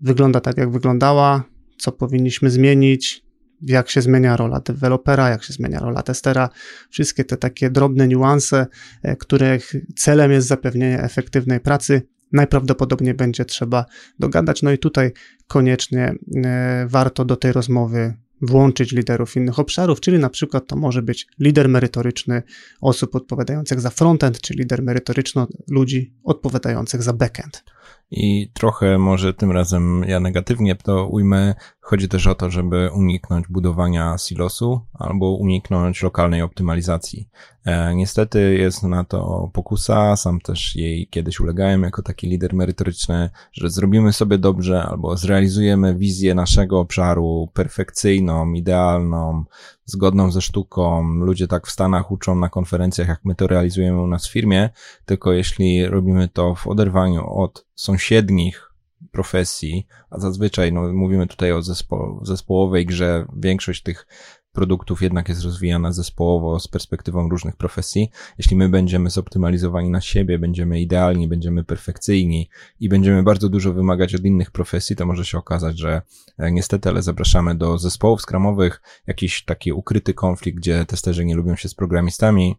wygląda 0.00 0.40
tak, 0.40 0.56
jak 0.56 0.70
wyglądała, 0.70 1.44
co 1.78 1.92
powinniśmy 1.92 2.50
zmienić, 2.50 3.24
jak 3.62 3.90
się 3.90 4.02
zmienia 4.02 4.36
rola 4.36 4.60
dewelopera, 4.60 5.28
jak 5.28 5.44
się 5.44 5.52
zmienia 5.52 5.78
rola 5.78 6.02
testera, 6.02 6.48
wszystkie 6.90 7.24
te 7.24 7.36
takie 7.36 7.70
drobne 7.70 8.08
niuanse, 8.08 8.66
e, 9.02 9.16
których 9.16 9.72
celem 9.96 10.32
jest 10.32 10.48
zapewnienie 10.48 11.02
efektywnej 11.02 11.60
pracy, 11.60 12.02
najprawdopodobniej 12.32 13.14
będzie 13.14 13.44
trzeba 13.44 13.84
dogadać. 14.18 14.62
No 14.62 14.72
i 14.72 14.78
tutaj 14.78 15.12
koniecznie 15.46 16.14
e, 16.44 16.86
warto 16.88 17.24
do 17.24 17.36
tej 17.36 17.52
rozmowy 17.52 18.14
włączyć 18.42 18.92
liderów 18.92 19.36
innych 19.36 19.58
obszarów, 19.58 20.00
czyli 20.00 20.18
na 20.18 20.30
przykład 20.30 20.66
to 20.66 20.76
może 20.76 21.02
być 21.02 21.26
lider 21.38 21.68
merytoryczny 21.68 22.42
osób 22.80 23.14
odpowiadających 23.14 23.80
za 23.80 23.90
frontend, 23.90 24.40
czy 24.40 24.54
lider 24.54 24.82
merytoryczny 24.82 25.46
ludzi 25.70 26.14
odpowiadających 26.24 27.02
za 27.02 27.12
backend. 27.12 27.64
I 28.10 28.50
trochę 28.54 28.98
może 28.98 29.34
tym 29.34 29.52
razem 29.52 30.04
ja 30.08 30.20
negatywnie 30.20 30.76
to 30.76 31.06
ujmę. 31.06 31.54
Chodzi 31.80 32.08
też 32.08 32.26
o 32.26 32.34
to, 32.34 32.50
żeby 32.50 32.90
uniknąć 32.94 33.48
budowania 33.48 34.18
silosu 34.18 34.80
albo 34.94 35.34
uniknąć 35.34 36.02
lokalnej 36.02 36.42
optymalizacji. 36.42 37.28
E, 37.64 37.94
niestety 37.94 38.54
jest 38.54 38.82
na 38.82 39.04
to 39.04 39.50
pokusa, 39.52 40.16
sam 40.16 40.40
też 40.40 40.76
jej 40.76 41.08
kiedyś 41.08 41.40
ulegałem 41.40 41.82
jako 41.82 42.02
taki 42.02 42.26
lider 42.26 42.54
merytoryczny, 42.54 43.30
że 43.52 43.70
zrobimy 43.70 44.12
sobie 44.12 44.38
dobrze 44.38 44.82
albo 44.82 45.16
zrealizujemy 45.16 45.94
wizję 45.94 46.34
naszego 46.34 46.80
obszaru 46.80 47.48
perfekcyjną, 47.54 48.52
idealną, 48.52 49.44
zgodną 49.90 50.30
ze 50.30 50.42
sztuką. 50.42 51.14
Ludzie 51.14 51.46
tak 51.46 51.66
w 51.66 51.70
Stanach 51.70 52.10
uczą 52.10 52.34
na 52.34 52.48
konferencjach, 52.48 53.08
jak 53.08 53.20
my 53.24 53.34
to 53.34 53.46
realizujemy 53.46 54.02
u 54.02 54.06
nas 54.06 54.26
w 54.26 54.32
firmie, 54.32 54.70
tylko 55.04 55.32
jeśli 55.32 55.86
robimy 55.86 56.28
to 56.28 56.54
w 56.54 56.66
oderwaniu 56.66 57.30
od 57.34 57.66
sąsiednich 57.74 58.70
profesji, 59.12 59.86
a 60.10 60.18
zazwyczaj 60.18 60.72
no, 60.72 60.92
mówimy 60.92 61.26
tutaj 61.26 61.52
o 61.52 61.62
zespo 61.62 62.20
zespołowej 62.22 62.86
grze, 62.86 63.26
większość 63.36 63.82
tych 63.82 64.06
produktów 64.52 65.02
jednak 65.02 65.28
jest 65.28 65.44
rozwijana 65.44 65.92
zespołowo 65.92 66.60
z 66.60 66.68
perspektywą 66.68 67.28
różnych 67.28 67.56
profesji. 67.56 68.10
Jeśli 68.38 68.56
my 68.56 68.68
będziemy 68.68 69.10
zoptymalizowani 69.10 69.90
na 69.90 70.00
siebie, 70.00 70.38
będziemy 70.38 70.80
idealni, 70.80 71.28
będziemy 71.28 71.64
perfekcyjni 71.64 72.48
i 72.80 72.88
będziemy 72.88 73.22
bardzo 73.22 73.48
dużo 73.48 73.72
wymagać 73.72 74.14
od 74.14 74.24
innych 74.24 74.50
profesji, 74.50 74.96
to 74.96 75.06
może 75.06 75.24
się 75.24 75.38
okazać, 75.38 75.78
że 75.78 76.02
e, 76.38 76.52
niestety, 76.52 76.88
ale 76.88 77.02
zapraszamy 77.02 77.54
do 77.54 77.78
zespołów 77.78 78.22
skramowych 78.22 78.82
jakiś 79.06 79.44
taki 79.44 79.72
ukryty 79.72 80.14
konflikt, 80.14 80.58
gdzie 80.58 80.84
testerzy 80.84 81.24
nie 81.24 81.34
lubią 81.34 81.56
się 81.56 81.68
z 81.68 81.74
programistami, 81.74 82.56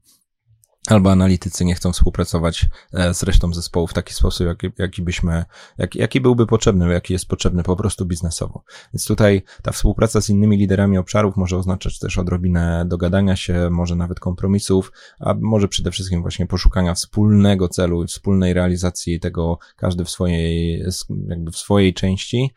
albo 0.88 1.12
analitycy 1.12 1.66
nie 1.66 1.76
chcą 1.76 1.92
współpracować 1.92 2.66
e, 2.94 3.14
z 3.14 3.24
resztą 3.24 3.54
zespołu 3.54 3.88
w 3.88 3.94
taki 3.94 4.14
sposób, 4.14 4.48
jaki, 4.48 4.70
jaki 4.78 5.02
byśmy, 5.02 5.46
jaki, 5.78 6.00
jaki 6.00 6.22
byłby 6.22 6.48
potrzebny, 6.48 6.94
jaki 6.94 7.14
jest 7.14 7.28
potrzebny 7.28 7.64
po 7.64 7.76
prostu 7.76 8.06
biznesowo. 8.06 8.64
Więc 8.94 9.06
tutaj 9.06 9.42
ta 9.62 9.72
współpraca 9.72 10.22
z 10.22 10.30
innymi 10.30 10.58
liderami 10.58 10.98
obszarów 10.98 11.38
może 11.38 11.58
oznaczać 11.58 12.00
też 12.00 12.18
odrobinę 12.18 12.86
dogadania 12.88 13.36
się, 13.36 13.70
może 13.70 13.96
nawet 13.96 14.20
kompromisów, 14.20 14.92
a 15.20 15.34
może 15.34 15.68
przede 15.68 15.92
wszystkim 15.92 16.22
właśnie 16.22 16.48
poszukania 16.48 16.94
wspólnego 16.94 17.70
celu 17.70 18.08
wspólnej 18.08 18.54
realizacji 18.54 19.20
tego 19.20 19.60
każdy 19.76 20.06
w 20.06 20.10
swojej, 20.10 20.84
jakby 21.28 21.52
w 21.52 21.58
swojej 21.58 21.94
części, 21.94 22.54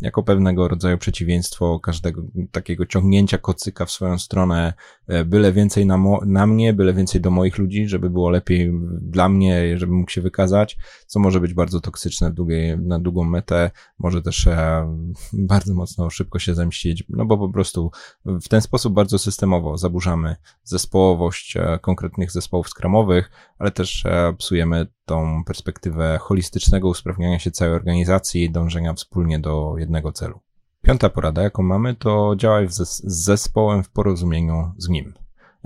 jako 0.00 0.22
pewnego 0.22 0.68
rodzaju 0.68 0.98
przeciwieństwo 0.98 1.80
każdego 1.80 2.22
takiego 2.52 2.86
ciągnięcia 2.86 3.38
kocyka 3.38 3.86
w 3.86 3.90
swoją 3.90 4.18
stronę, 4.18 4.72
e, 5.06 5.24
byle 5.24 5.52
więcej 5.52 5.86
na, 5.86 5.98
mo- 5.98 6.22
na 6.26 6.46
mnie, 6.46 6.72
byle 6.72 6.94
więcej 6.94 7.20
do 7.20 7.30
moich 7.30 7.58
ludzi, 7.58 7.88
żeby 7.88 8.10
było 8.10 8.30
lepiej 8.30 8.72
dla 9.00 9.28
mnie, 9.28 9.78
żeby 9.78 9.92
mógł 9.92 10.10
się 10.10 10.20
wykazać, 10.20 10.76
co 11.06 11.20
może 11.20 11.40
być 11.40 11.54
bardzo 11.54 11.80
toksyczne 11.80 12.30
w 12.30 12.34
długiej, 12.34 12.78
na 12.78 12.98
długą 12.98 13.24
metę, 13.24 13.70
może 13.98 14.22
też 14.22 14.46
e, 14.46 14.86
bardzo 15.32 15.74
mocno 15.74 16.10
szybko 16.10 16.38
się 16.38 16.54
zemścić, 16.54 17.04
no 17.08 17.24
bo 17.24 17.38
po 17.38 17.48
prostu 17.48 17.90
w 18.24 18.48
ten 18.48 18.60
sposób 18.60 18.94
bardzo 18.94 19.18
systemowo 19.18 19.78
zaburzamy 19.78 20.36
zespołowość 20.64 21.56
e, 21.56 21.78
konkretnych 21.82 22.32
zespołów 22.32 22.68
skramowych, 22.68 23.30
ale 23.58 23.70
też 23.70 24.04
psujemy 24.38 24.86
tą 25.08 25.44
perspektywę 25.44 26.18
holistycznego 26.22 26.88
usprawniania 26.88 27.38
się 27.38 27.50
całej 27.50 27.74
organizacji 27.74 28.44
i 28.44 28.50
dążenia 28.50 28.94
wspólnie 28.94 29.38
do 29.38 29.74
jednego 29.78 30.12
celu. 30.12 30.40
Piąta 30.82 31.10
porada, 31.10 31.42
jaką 31.42 31.62
mamy, 31.62 31.94
to 31.94 32.34
działaj 32.36 32.68
z 32.68 33.02
zespołem 33.04 33.82
w 33.82 33.90
porozumieniu 33.90 34.72
z 34.78 34.88
nim. 34.88 35.14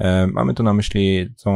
E, 0.02 0.26
mamy 0.26 0.54
tu 0.54 0.62
na 0.62 0.75
myśli 0.75 1.35
tą 1.44 1.52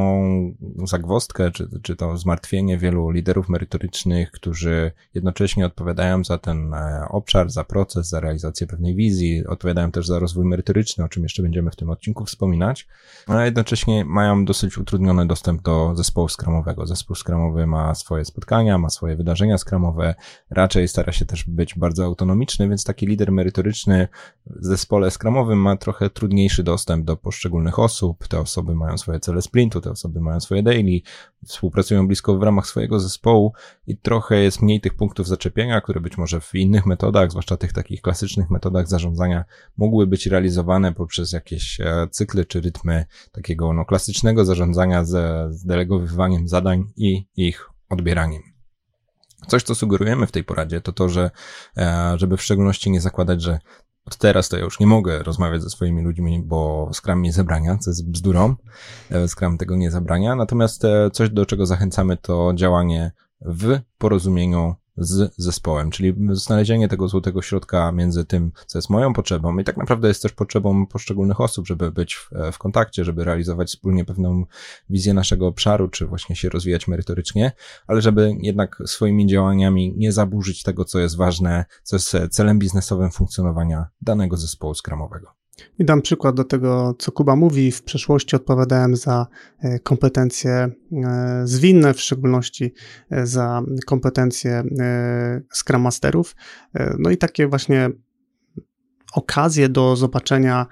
zagwostkę, 0.84 1.50
czy, 1.50 1.68
czy 1.82 1.96
to 1.96 2.16
zmartwienie 2.16 2.78
wielu 2.78 3.10
liderów 3.10 3.48
merytorycznych, 3.48 4.30
którzy 4.30 4.92
jednocześnie 5.14 5.66
odpowiadają 5.66 6.24
za 6.24 6.38
ten 6.38 6.74
e, 6.74 7.06
obszar, 7.08 7.50
za 7.50 7.64
proces, 7.64 8.08
za 8.08 8.20
realizację 8.20 8.66
pewnej 8.66 8.94
wizji, 8.94 9.46
odpowiadają 9.46 9.90
też 9.90 10.06
za 10.06 10.18
rozwój 10.18 10.44
merytoryczny, 10.44 11.04
o 11.04 11.08
czym 11.08 11.22
jeszcze 11.22 11.42
będziemy 11.42 11.70
w 11.70 11.76
tym 11.76 11.90
odcinku 11.90 12.24
wspominać, 12.24 12.86
a 13.26 13.44
jednocześnie 13.44 14.04
mają 14.04 14.44
dosyć 14.44 14.78
utrudniony 14.78 15.26
dostęp 15.26 15.62
do 15.62 15.92
zespołu 15.96 16.28
skramowego. 16.28 16.86
Zespół 16.86 17.16
skramowy 17.16 17.66
ma 17.66 17.94
swoje 17.94 18.24
spotkania, 18.24 18.78
ma 18.78 18.90
swoje 18.90 19.16
wydarzenia 19.16 19.58
skramowe, 19.58 20.14
raczej 20.50 20.88
stara 20.88 21.12
się 21.12 21.24
też 21.24 21.44
być 21.44 21.74
bardzo 21.74 22.04
autonomiczny, 22.04 22.68
więc 22.68 22.84
taki 22.84 23.06
lider 23.06 23.32
merytoryczny 23.32 24.08
w 24.46 24.64
zespole 24.64 25.10
skramowym 25.10 25.58
ma 25.58 25.76
trochę 25.76 26.10
trudniejszy 26.10 26.62
dostęp 26.62 27.04
do 27.04 27.16
poszczególnych 27.16 27.78
osób, 27.78 28.28
te 28.36 28.40
osoby 28.40 28.74
mają 28.74 28.98
swoje 28.98 29.20
cele 29.20 29.42
sprintu, 29.42 29.80
te 29.80 29.90
osoby 29.90 30.20
mają 30.20 30.40
swoje 30.40 30.62
daily, 30.62 31.00
współpracują 31.44 32.06
blisko 32.06 32.38
w 32.38 32.42
ramach 32.42 32.66
swojego 32.66 33.00
zespołu 33.00 33.52
i 33.86 33.96
trochę 33.96 34.36
jest 34.36 34.62
mniej 34.62 34.80
tych 34.80 34.94
punktów 34.94 35.26
zaczepienia, 35.26 35.80
które 35.80 36.00
być 36.00 36.18
może 36.18 36.40
w 36.40 36.54
innych 36.54 36.86
metodach, 36.86 37.30
zwłaszcza 37.30 37.56
tych 37.56 37.72
takich 37.72 38.02
klasycznych 38.02 38.50
metodach 38.50 38.88
zarządzania, 38.88 39.44
mogły 39.76 40.06
być 40.06 40.26
realizowane 40.26 40.92
poprzez 40.92 41.32
jakieś 41.32 41.80
e, 41.80 42.08
cykly 42.10 42.44
czy 42.44 42.60
rytmy 42.60 43.04
takiego 43.32 43.72
no, 43.72 43.84
klasycznego 43.84 44.44
zarządzania 44.44 45.04
ze 45.04 45.48
zdelegowywaniem 45.50 46.48
zadań 46.48 46.84
i 46.96 47.26
ich 47.36 47.70
odbieraniem. 47.88 48.42
Coś, 49.46 49.62
co 49.62 49.74
sugerujemy 49.74 50.26
w 50.26 50.32
tej 50.32 50.44
poradzie, 50.44 50.80
to 50.80 50.92
to, 50.92 51.08
że 51.08 51.30
e, 51.76 52.14
żeby 52.16 52.36
w 52.36 52.42
szczególności 52.42 52.90
nie 52.90 53.00
zakładać, 53.00 53.42
że 53.42 53.58
od 54.06 54.16
teraz 54.16 54.48
to 54.48 54.56
ja 54.56 54.64
już 54.64 54.80
nie 54.80 54.86
mogę 54.86 55.22
rozmawiać 55.22 55.62
ze 55.62 55.70
swoimi 55.70 56.02
ludźmi, 56.02 56.42
bo 56.42 56.90
Scrum 56.92 57.18
mnie 57.18 57.32
zabrania, 57.32 57.78
co 57.78 57.90
jest 57.90 58.10
bzdurą. 58.10 58.54
E, 59.10 59.28
Scrum 59.28 59.58
tego 59.58 59.76
nie 59.76 59.90
zabrania. 59.90 60.36
Natomiast 60.36 60.84
e, 60.84 61.10
coś, 61.10 61.30
do 61.30 61.46
czego 61.46 61.66
zachęcamy, 61.66 62.16
to 62.16 62.52
działanie 62.54 63.12
w 63.40 63.78
porozumieniu 63.98 64.74
z 64.98 65.34
zespołem, 65.36 65.90
czyli 65.90 66.14
znalezienie 66.30 66.88
tego 66.88 67.08
złotego 67.08 67.42
środka 67.42 67.92
między 67.92 68.24
tym, 68.24 68.52
co 68.66 68.78
jest 68.78 68.90
moją 68.90 69.12
potrzebą 69.12 69.58
i 69.58 69.64
tak 69.64 69.76
naprawdę 69.76 70.08
jest 70.08 70.22
też 70.22 70.32
potrzebą 70.32 70.86
poszczególnych 70.86 71.40
osób, 71.40 71.66
żeby 71.66 71.92
być 71.92 72.14
w, 72.14 72.30
w 72.52 72.58
kontakcie, 72.58 73.04
żeby 73.04 73.24
realizować 73.24 73.68
wspólnie 73.68 74.04
pewną 74.04 74.44
wizję 74.90 75.14
naszego 75.14 75.46
obszaru, 75.46 75.88
czy 75.88 76.06
właśnie 76.06 76.36
się 76.36 76.48
rozwijać 76.48 76.88
merytorycznie, 76.88 77.52
ale 77.86 78.02
żeby 78.02 78.34
jednak 78.40 78.82
swoimi 78.86 79.26
działaniami 79.26 79.94
nie 79.96 80.12
zaburzyć 80.12 80.62
tego, 80.62 80.84
co 80.84 80.98
jest 80.98 81.16
ważne, 81.16 81.64
co 81.82 81.96
jest 81.96 82.16
celem 82.30 82.58
biznesowym 82.58 83.10
funkcjonowania 83.10 83.86
danego 84.02 84.36
zespołu 84.36 84.74
skramowego. 84.74 85.45
I 85.78 85.84
dam 85.84 86.02
przykład 86.02 86.36
do 86.36 86.44
tego, 86.44 86.94
co 86.98 87.12
Kuba 87.12 87.36
mówi. 87.36 87.72
W 87.72 87.82
przeszłości 87.82 88.36
odpowiadałem 88.36 88.96
za 88.96 89.26
e, 89.58 89.78
kompetencje 89.78 90.52
e, 90.52 90.70
zwinne, 91.44 91.94
w 91.94 92.00
szczególności 92.00 92.74
e, 93.10 93.26
za 93.26 93.62
kompetencje 93.86 94.64
Scrum 95.52 95.82
Masterów. 95.82 96.36
No 96.98 97.10
i 97.10 97.16
takie 97.16 97.48
właśnie 97.48 97.90
okazje 99.12 99.68
do 99.68 99.96
zobaczenia, 99.96 100.66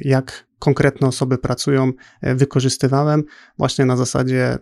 jak 0.00 0.46
konkretne 0.58 1.08
osoby 1.08 1.38
pracują, 1.38 1.92
wykorzystywałem 2.22 3.24
właśnie 3.58 3.84
na 3.84 3.96
zasadzie 3.96 4.58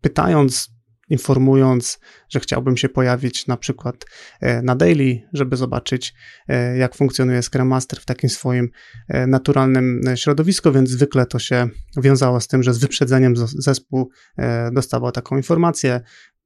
pytając 0.00 0.71
informując, 1.12 1.98
że 2.28 2.40
chciałbym 2.40 2.76
się 2.76 2.88
pojawić 2.88 3.46
na 3.46 3.56
przykład 3.56 4.04
e, 4.40 4.62
na 4.62 4.76
daily, 4.76 5.20
żeby 5.32 5.56
zobaczyć, 5.56 6.14
e, 6.48 6.76
jak 6.76 6.94
funkcjonuje 6.94 7.42
Scrum 7.42 7.68
Master 7.68 8.00
w 8.00 8.04
takim 8.04 8.30
swoim 8.30 8.68
e, 9.08 9.26
naturalnym 9.26 10.00
środowisku, 10.14 10.72
więc 10.72 10.90
zwykle 10.90 11.26
to 11.26 11.38
się 11.38 11.68
wiązało 11.96 12.40
z 12.40 12.48
tym, 12.48 12.62
że 12.62 12.74
z 12.74 12.78
wyprzedzeniem 12.78 13.34
zespół 13.36 14.10
dostawał 14.72 15.12
taką 15.12 15.36
informację. 15.36 16.00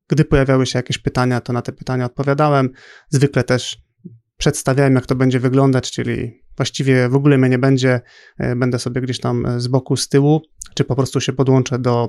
Gdy 0.08 0.25
pojawiały 0.25 0.66
się 0.66 0.78
jakieś 0.78 0.99
pytania, 0.99 1.40
to 1.40 1.52
na 1.52 1.62
te 1.62 1.73
pytania 1.73 2.04
odpowiadałem. 2.04 2.70
Zwykle 3.11 3.44
też 3.44 3.78
przedstawiałem, 4.37 4.94
jak 4.94 5.06
to 5.06 5.14
będzie 5.14 5.40
wyglądać, 5.40 5.92
czyli 5.92 6.42
właściwie 6.56 7.08
w 7.08 7.14
ogóle 7.14 7.38
mnie 7.38 7.49
nie 7.49 7.58
będzie, 7.58 8.00
będę 8.56 8.78
sobie 8.78 9.00
gdzieś 9.00 9.20
tam 9.20 9.61
z 9.61 9.68
boku, 9.68 9.96
z 9.96 10.08
tyłu, 10.08 10.42
czy 10.75 10.85
po 10.85 10.96
prostu 10.96 11.20
się 11.20 11.32
podłączę 11.32 11.78
do, 11.78 12.08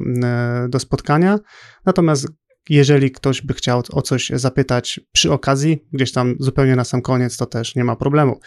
do 0.69 0.79
spotkania. 0.79 1.39
Natomiast 1.85 2.27
jeżeli 2.69 3.11
ktoś 3.11 3.41
by 3.41 3.53
chciał 3.53 3.83
o 3.91 4.01
coś 4.01 4.31
zapytać 4.33 4.99
przy 5.11 5.31
okazji, 5.31 5.87
gdzieś 5.93 6.11
tam 6.11 6.35
zupełnie 6.39 6.75
na 6.75 6.83
sam 6.83 7.01
koniec, 7.01 7.37
to 7.37 7.45
też 7.45 7.75
nie 7.75 7.83
ma 7.83 7.95
problemu 7.95 8.39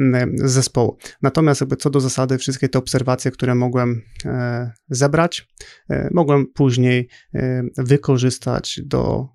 mm, 0.00 0.38
z 0.38 0.52
zespołu. 0.52 0.96
Natomiast 1.22 1.60
jakby 1.60 1.76
co 1.76 1.90
do 1.90 2.00
zasady, 2.00 2.38
wszystkie 2.38 2.68
te 2.68 2.78
obserwacje, 2.78 3.30
które 3.30 3.54
mogłem 3.54 4.02
e, 4.24 4.72
zebrać, 4.88 5.48
e, 5.90 6.08
mogłem 6.12 6.46
później 6.46 7.08
e, 7.34 7.62
wykorzystać 7.78 8.80
do 8.84 9.28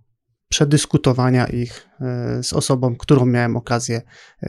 przedyskutowania 0.49 1.47
ich 1.47 1.87
z 2.41 2.53
osobą, 2.53 2.95
którą 2.95 3.25
miałem 3.25 3.57
okazję 3.57 4.01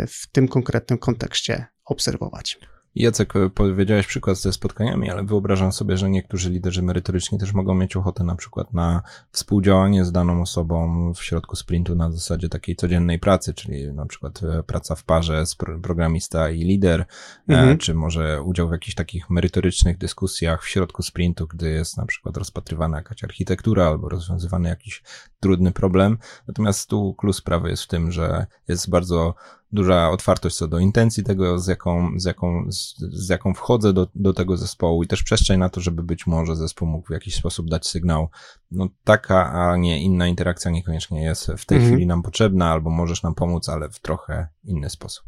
w 0.08 0.30
tym 0.32 0.48
konkretnym 0.48 0.98
kontekście 0.98 1.66
obserwować. 1.84 2.58
Jacek, 2.94 3.36
e, 3.36 3.50
powiedziałeś 3.50 4.06
przykład 4.06 4.38
ze 4.38 4.52
spotkaniami, 4.52 5.10
ale 5.10 5.24
wyobrażam 5.24 5.72
sobie, 5.72 5.96
że 5.96 6.10
niektórzy 6.10 6.50
liderzy 6.50 6.82
merytoryczni 6.82 7.38
też 7.38 7.52
mogą 7.52 7.74
mieć 7.74 7.96
ochotę 7.96 8.24
na 8.24 8.36
przykład 8.36 8.72
na 8.72 9.02
współdziałanie 9.30 10.04
z 10.04 10.12
daną 10.12 10.42
osobą 10.42 11.12
w 11.14 11.24
środku 11.24 11.56
sprintu 11.56 11.94
na 11.94 12.10
zasadzie 12.10 12.48
takiej 12.48 12.76
codziennej 12.76 13.18
pracy, 13.18 13.54
czyli 13.54 13.92
na 13.92 14.06
przykład 14.06 14.42
e, 14.42 14.62
praca 14.62 14.94
w 14.94 15.04
parze 15.04 15.46
z 15.46 15.54
programista 15.54 16.50
i 16.50 16.64
lider, 16.64 17.00
e, 17.00 17.06
mhm. 17.48 17.78
czy 17.78 17.94
może 17.94 18.42
udział 18.42 18.68
w 18.68 18.72
jakichś 18.72 18.94
takich 18.94 19.30
merytorycznych 19.30 19.98
dyskusjach 19.98 20.62
w 20.62 20.68
środku 20.68 21.02
sprintu, 21.02 21.46
gdy 21.46 21.70
jest 21.70 21.96
na 21.96 22.06
przykład 22.06 22.36
rozpatrywana 22.36 22.96
jakaś 22.96 23.24
architektura 23.24 23.86
albo 23.86 24.08
rozwiązywany 24.08 24.68
jakiś 24.68 25.02
trudny 25.40 25.72
problem. 25.72 26.18
Natomiast 26.48 26.88
tu 26.88 27.14
klucz 27.14 27.36
sprawy 27.36 27.70
jest 27.70 27.82
w 27.82 27.88
tym, 27.88 28.10
że 28.10 28.46
jest 28.68 28.90
bardzo 28.90 29.34
duża 29.72 30.10
otwartość 30.10 30.56
co 30.56 30.68
do 30.68 30.78
intencji 30.78 31.24
tego, 31.24 31.58
z 31.58 31.66
jaką, 31.66 32.10
z 32.16 32.24
jaką, 32.24 32.72
z, 32.72 32.94
z, 32.98 33.28
jaką 33.28 33.54
wchodzę 33.54 33.92
do, 33.92 34.08
do 34.14 34.32
tego 34.32 34.56
zespołu 34.56 35.02
i 35.02 35.06
też 35.06 35.22
przestrzeń 35.22 35.58
na 35.58 35.68
to, 35.68 35.80
żeby 35.80 36.02
być 36.02 36.26
może 36.26 36.56
zespół 36.56 36.88
mógł 36.88 37.06
w 37.06 37.10
jakiś 37.10 37.34
sposób 37.34 37.70
dać 37.70 37.86
sygnał, 37.86 38.28
no 38.70 38.88
taka, 39.04 39.52
a 39.52 39.76
nie 39.76 40.02
inna 40.02 40.26
interakcja 40.26 40.70
niekoniecznie 40.70 41.24
jest 41.24 41.46
w 41.58 41.66
tej 41.66 41.76
mhm. 41.76 41.92
chwili 41.92 42.06
nam 42.06 42.22
potrzebna, 42.22 42.70
albo 42.70 42.90
możesz 42.90 43.22
nam 43.22 43.34
pomóc, 43.34 43.68
ale 43.68 43.90
w 43.90 44.00
trochę 44.00 44.48
inny 44.64 44.90
sposób. 44.90 45.24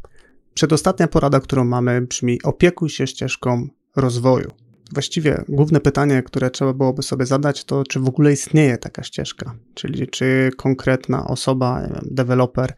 Przedostatnia 0.53 1.07
porada, 1.07 1.39
którą 1.39 1.65
mamy 1.65 2.01
brzmi 2.01 2.41
opiekuj 2.43 2.89
się 2.89 3.07
ścieżką 3.07 3.67
rozwoju. 3.95 4.51
Właściwie 4.93 5.43
główne 5.49 5.79
pytanie, 5.79 6.23
które 6.23 6.49
trzeba 6.49 6.73
byłoby 6.73 7.03
sobie 7.03 7.25
zadać, 7.25 7.63
to 7.63 7.83
czy 7.83 7.99
w 7.99 8.07
ogóle 8.07 8.33
istnieje 8.33 8.77
taka 8.77 9.03
ścieżka, 9.03 9.55
czyli 9.73 10.07
czy 10.07 10.51
konkretna 10.57 11.27
osoba, 11.27 11.89
deweloper, 12.01 12.73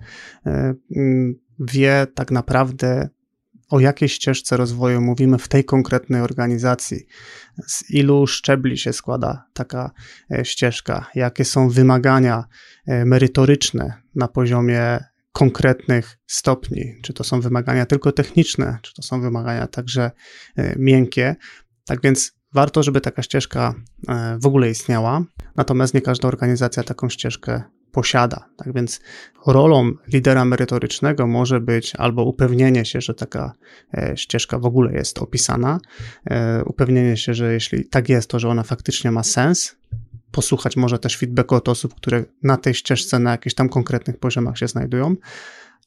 e, 0.45 0.73
wie 1.59 2.07
tak 2.15 2.31
naprawdę, 2.31 3.09
o 3.69 3.79
jakiej 3.79 4.09
ścieżce 4.09 4.57
rozwoju 4.57 5.01
mówimy 5.01 5.37
w 5.37 5.47
tej 5.47 5.65
konkretnej 5.65 6.21
organizacji, 6.21 7.07
z 7.67 7.91
ilu 7.91 8.27
szczebli 8.27 8.77
się 8.77 8.93
składa 8.93 9.45
taka 9.53 9.91
e, 10.31 10.45
ścieżka, 10.45 11.05
jakie 11.15 11.45
są 11.45 11.69
wymagania 11.69 12.43
e, 12.87 13.05
merytoryczne 13.05 13.93
na 14.15 14.27
poziomie 14.27 14.99
konkretnych 15.31 16.17
stopni, 16.27 16.95
czy 17.01 17.13
to 17.13 17.23
są 17.23 17.41
wymagania 17.41 17.85
tylko 17.85 18.11
techniczne, 18.11 18.77
czy 18.81 18.93
to 18.93 19.01
są 19.01 19.21
wymagania 19.21 19.67
także 19.67 20.11
e, 20.55 20.75
miękkie. 20.79 21.35
Tak 21.85 22.01
więc 22.01 22.36
warto, 22.53 22.83
żeby 22.83 23.01
taka 23.01 23.23
ścieżka 23.23 23.73
w 24.41 24.45
ogóle 24.45 24.69
istniała, 24.69 25.23
natomiast 25.55 25.93
nie 25.93 26.01
każda 26.01 26.27
organizacja 26.27 26.83
taką 26.83 27.09
ścieżkę 27.09 27.63
posiada. 27.91 28.49
Tak 28.57 28.73
więc 28.73 29.01
rolą 29.45 29.91
lidera 30.13 30.45
merytorycznego 30.45 31.27
może 31.27 31.59
być 31.59 31.95
albo 31.95 32.23
upewnienie 32.23 32.85
się, 32.85 33.01
że 33.01 33.13
taka 33.13 33.53
e, 33.93 34.17
ścieżka 34.17 34.59
w 34.59 34.65
ogóle 34.65 34.93
jest 34.93 35.19
opisana, 35.19 35.79
e, 36.25 36.63
upewnienie 36.63 37.17
się, 37.17 37.33
że 37.33 37.53
jeśli 37.53 37.85
tak 37.85 38.09
jest, 38.09 38.29
to 38.29 38.39
że 38.39 38.49
ona 38.49 38.63
faktycznie 38.63 39.11
ma 39.11 39.23
sens, 39.23 39.75
posłuchać 40.31 40.77
może 40.77 40.99
też 40.99 41.17
feedbacku 41.17 41.55
od 41.55 41.69
osób, 41.69 41.95
które 41.95 42.25
na 42.43 42.57
tej 42.57 42.73
ścieżce 42.73 43.19
na 43.19 43.31
jakichś 43.31 43.55
tam 43.55 43.69
konkretnych 43.69 44.19
poziomach 44.19 44.57
się 44.57 44.67
znajdują, 44.67 45.15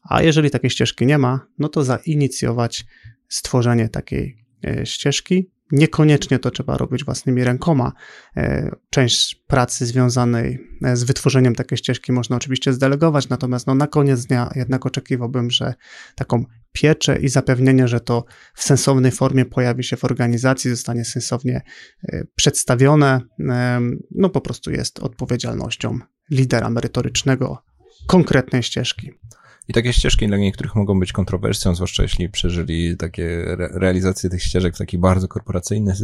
a 0.02 0.22
jeżeli 0.22 0.50
takiej 0.50 0.70
ścieżki 0.70 1.06
nie 1.06 1.18
ma, 1.18 1.46
no 1.58 1.68
to 1.68 1.84
zainicjować 1.84 2.84
stworzenie 3.28 3.88
takiej 3.88 4.44
e, 4.66 4.86
ścieżki, 4.86 5.50
Niekoniecznie 5.72 6.38
to 6.38 6.50
trzeba 6.50 6.76
robić 6.76 7.04
własnymi 7.04 7.44
rękoma. 7.44 7.92
E, 8.36 8.70
część 8.90 9.34
pracy 9.34 9.86
związanej 9.86 10.58
e, 10.84 10.96
z 10.96 11.04
wytworzeniem 11.04 11.54
takiej 11.54 11.78
ścieżki 11.78 12.12
można 12.12 12.36
oczywiście 12.36 12.72
zdelegować, 12.72 13.28
natomiast 13.28 13.66
no, 13.66 13.74
na 13.74 13.86
koniec 13.86 14.26
dnia 14.26 14.50
jednak 14.54 14.86
oczekiwałbym, 14.86 15.50
że 15.50 15.74
taką 16.14 16.44
pieczę 16.72 17.18
i 17.18 17.28
zapewnienie, 17.28 17.88
że 17.88 18.00
to 18.00 18.24
w 18.54 18.62
sensownej 18.62 19.12
formie 19.12 19.44
pojawi 19.44 19.84
się 19.84 19.96
w 19.96 20.04
organizacji, 20.04 20.70
zostanie 20.70 21.04
sensownie 21.04 21.62
e, 22.08 22.24
przedstawione, 22.34 23.20
no 24.10 24.28
po 24.28 24.40
prostu 24.40 24.70
jest 24.70 24.98
odpowiedzialnością 24.98 25.98
lidera 26.30 26.70
merytorycznego 26.70 27.62
konkretnej 28.06 28.62
ścieżki. 28.62 29.10
I 29.70 29.72
takie 29.72 29.92
ścieżki 29.92 30.26
dla 30.26 30.36
niektórych 30.36 30.74
mogą 30.74 31.00
być 31.00 31.12
kontrowersją, 31.12 31.74
zwłaszcza 31.74 32.02
jeśli 32.02 32.28
przeżyli 32.28 32.96
takie 32.96 33.24
re 33.56 33.94
tych 34.30 34.42
ścieżek 34.42 34.74
w 34.74 34.78
taki 34.78 34.98
bardzo 34.98 35.28
korporacyjny 35.28 35.94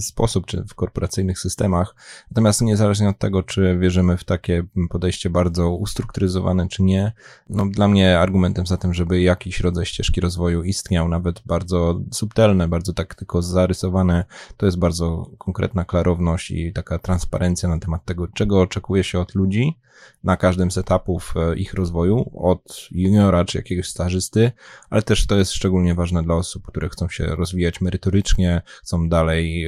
sposób, 0.00 0.46
czy 0.46 0.64
w 0.68 0.74
korporacyjnych 0.74 1.38
systemach. 1.38 1.94
Natomiast 2.30 2.62
niezależnie 2.62 3.08
od 3.08 3.18
tego, 3.18 3.42
czy 3.42 3.78
wierzymy 3.78 4.16
w 4.16 4.24
takie 4.24 4.64
podejście 4.90 5.30
bardzo 5.30 5.70
ustrukturyzowane, 5.70 6.68
czy 6.68 6.82
nie, 6.82 7.12
no 7.50 7.66
dla 7.66 7.88
mnie 7.88 8.18
argumentem 8.18 8.66
za 8.66 8.76
tym, 8.76 8.94
żeby 8.94 9.20
jakiś 9.20 9.60
rodzaj 9.60 9.86
ścieżki 9.86 10.20
rozwoju 10.20 10.62
istniał, 10.62 11.08
nawet 11.08 11.42
bardzo 11.46 12.00
subtelne, 12.12 12.68
bardzo 12.68 12.92
tak 12.92 13.14
tylko 13.14 13.42
zarysowane, 13.42 14.24
to 14.56 14.66
jest 14.66 14.78
bardzo 14.78 15.30
konkretna 15.38 15.84
klarowność 15.84 16.50
i 16.50 16.72
taka 16.72 16.98
transparencja 16.98 17.68
na 17.68 17.78
temat 17.78 18.04
tego, 18.04 18.28
czego 18.28 18.60
oczekuje 18.60 19.04
się 19.04 19.20
od 19.20 19.34
ludzi 19.34 19.76
na 20.24 20.36
każdym 20.36 20.70
z 20.70 20.78
etapów 20.78 21.34
e, 21.36 21.56
ich 21.56 21.74
rozwoju, 21.74 22.30
od 22.34 22.88
juniora 22.90 23.44
czy 23.44 23.58
jakiegoś 23.58 23.88
stażysty, 23.88 24.52
ale 24.90 25.02
też 25.02 25.26
to 25.26 25.36
jest 25.36 25.52
szczególnie 25.52 25.94
ważne 25.94 26.22
dla 26.22 26.34
osób, 26.34 26.66
które 26.66 26.88
chcą 26.88 27.08
się 27.08 27.24
rozwijać 27.26 27.80
merytorycznie, 27.80 28.62
chcą 28.82 29.08
dalej 29.08 29.66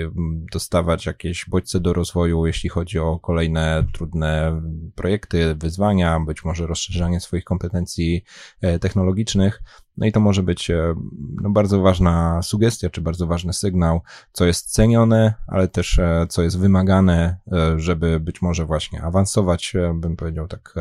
dostawać 0.52 1.06
jakieś 1.06 1.46
bodźce 1.48 1.80
do 1.80 1.92
rozwoju, 1.92 2.46
jeśli 2.46 2.68
chodzi 2.68 2.98
o 2.98 3.18
kolejne 3.18 3.86
trudne 3.92 4.62
projekty, 4.94 5.54
wyzwania, 5.54 6.20
być 6.20 6.44
może 6.44 6.66
rozszerzanie 6.66 7.20
swoich 7.20 7.44
kompetencji 7.44 8.24
e, 8.60 8.78
technologicznych. 8.78 9.62
No 10.00 10.06
i 10.06 10.12
to 10.12 10.20
może 10.20 10.42
być 10.42 10.70
e, 10.70 10.94
no, 11.42 11.50
bardzo 11.50 11.80
ważna 11.80 12.42
sugestia, 12.42 12.90
czy 12.90 13.00
bardzo 13.00 13.26
ważny 13.26 13.52
sygnał, 13.52 14.00
co 14.32 14.46
jest 14.46 14.72
cenione, 14.72 15.34
ale 15.46 15.68
też 15.68 15.98
e, 15.98 16.26
co 16.28 16.42
jest 16.42 16.58
wymagane, 16.58 17.36
żeby 17.76 18.20
być 18.20 18.42
może 18.42 18.64
właśnie 18.64 19.02
awansować, 19.02 19.72
bym 19.94 20.16
powiedział 20.16 20.48
tak 20.48 20.74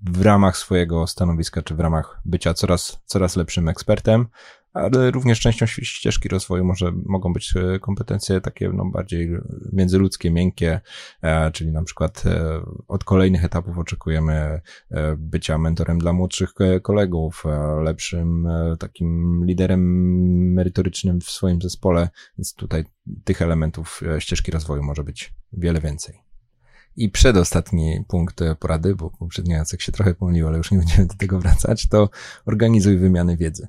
w 0.00 0.22
ramach 0.22 0.56
swojego 0.56 1.06
stanowiska, 1.06 1.62
czy 1.62 1.74
w 1.74 1.80
ramach 1.80 2.20
bycia 2.24 2.54
coraz, 2.54 3.00
coraz 3.04 3.36
lepszym 3.36 3.68
ekspertem, 3.68 4.26
ale 4.72 5.10
również 5.10 5.40
częścią 5.40 5.66
ścieżki 5.66 6.28
rozwoju 6.28 6.64
może, 6.64 6.92
mogą 7.06 7.32
być 7.32 7.54
e, 7.56 7.78
kompetencje 7.78 8.40
takie 8.40 8.68
no, 8.68 8.84
bardziej 8.84 9.30
międzyludzkie, 9.72 10.30
miękkie, 10.30 10.80
e, 11.22 11.50
czyli 11.50 11.72
na 11.72 11.82
przykład 11.82 12.26
e, 12.26 12.60
od 12.88 13.04
kolejnych 13.04 13.44
etapów 13.44 13.78
oczekujemy 13.78 14.60
bycia 15.16 15.58
mentorem 15.58 15.98
dla 15.98 16.12
młodszych 16.12 16.50
kolegów, 16.82 17.44
lepszym 17.82 18.48
takim 18.78 19.40
liderem 19.44 19.82
merytorycznym 20.52 21.20
w 21.20 21.30
swoim 21.30 21.62
zespole, 21.62 22.08
więc 22.38 22.54
tutaj 22.54 22.84
tych 23.24 23.42
elementów 23.42 24.00
ścieżki 24.18 24.50
rozwoju 24.50 24.82
może 24.82 25.04
być 25.04 25.34
wiele 25.52 25.80
więcej. 25.80 26.27
I 26.98 27.10
przedostatni 27.10 28.04
punkt 28.08 28.40
porady, 28.60 28.94
bo 28.94 29.10
poprzedni 29.10 29.54
Jacek 29.54 29.82
się 29.82 29.92
trochę 29.92 30.14
pomylił, 30.14 30.46
ale 30.46 30.58
już 30.58 30.70
nie 30.70 30.78
będziemy 30.78 31.06
do 31.06 31.14
tego 31.14 31.38
wracać, 31.38 31.88
to 31.88 32.10
organizuj 32.46 32.98
wymiany 32.98 33.36
wiedzy. 33.36 33.68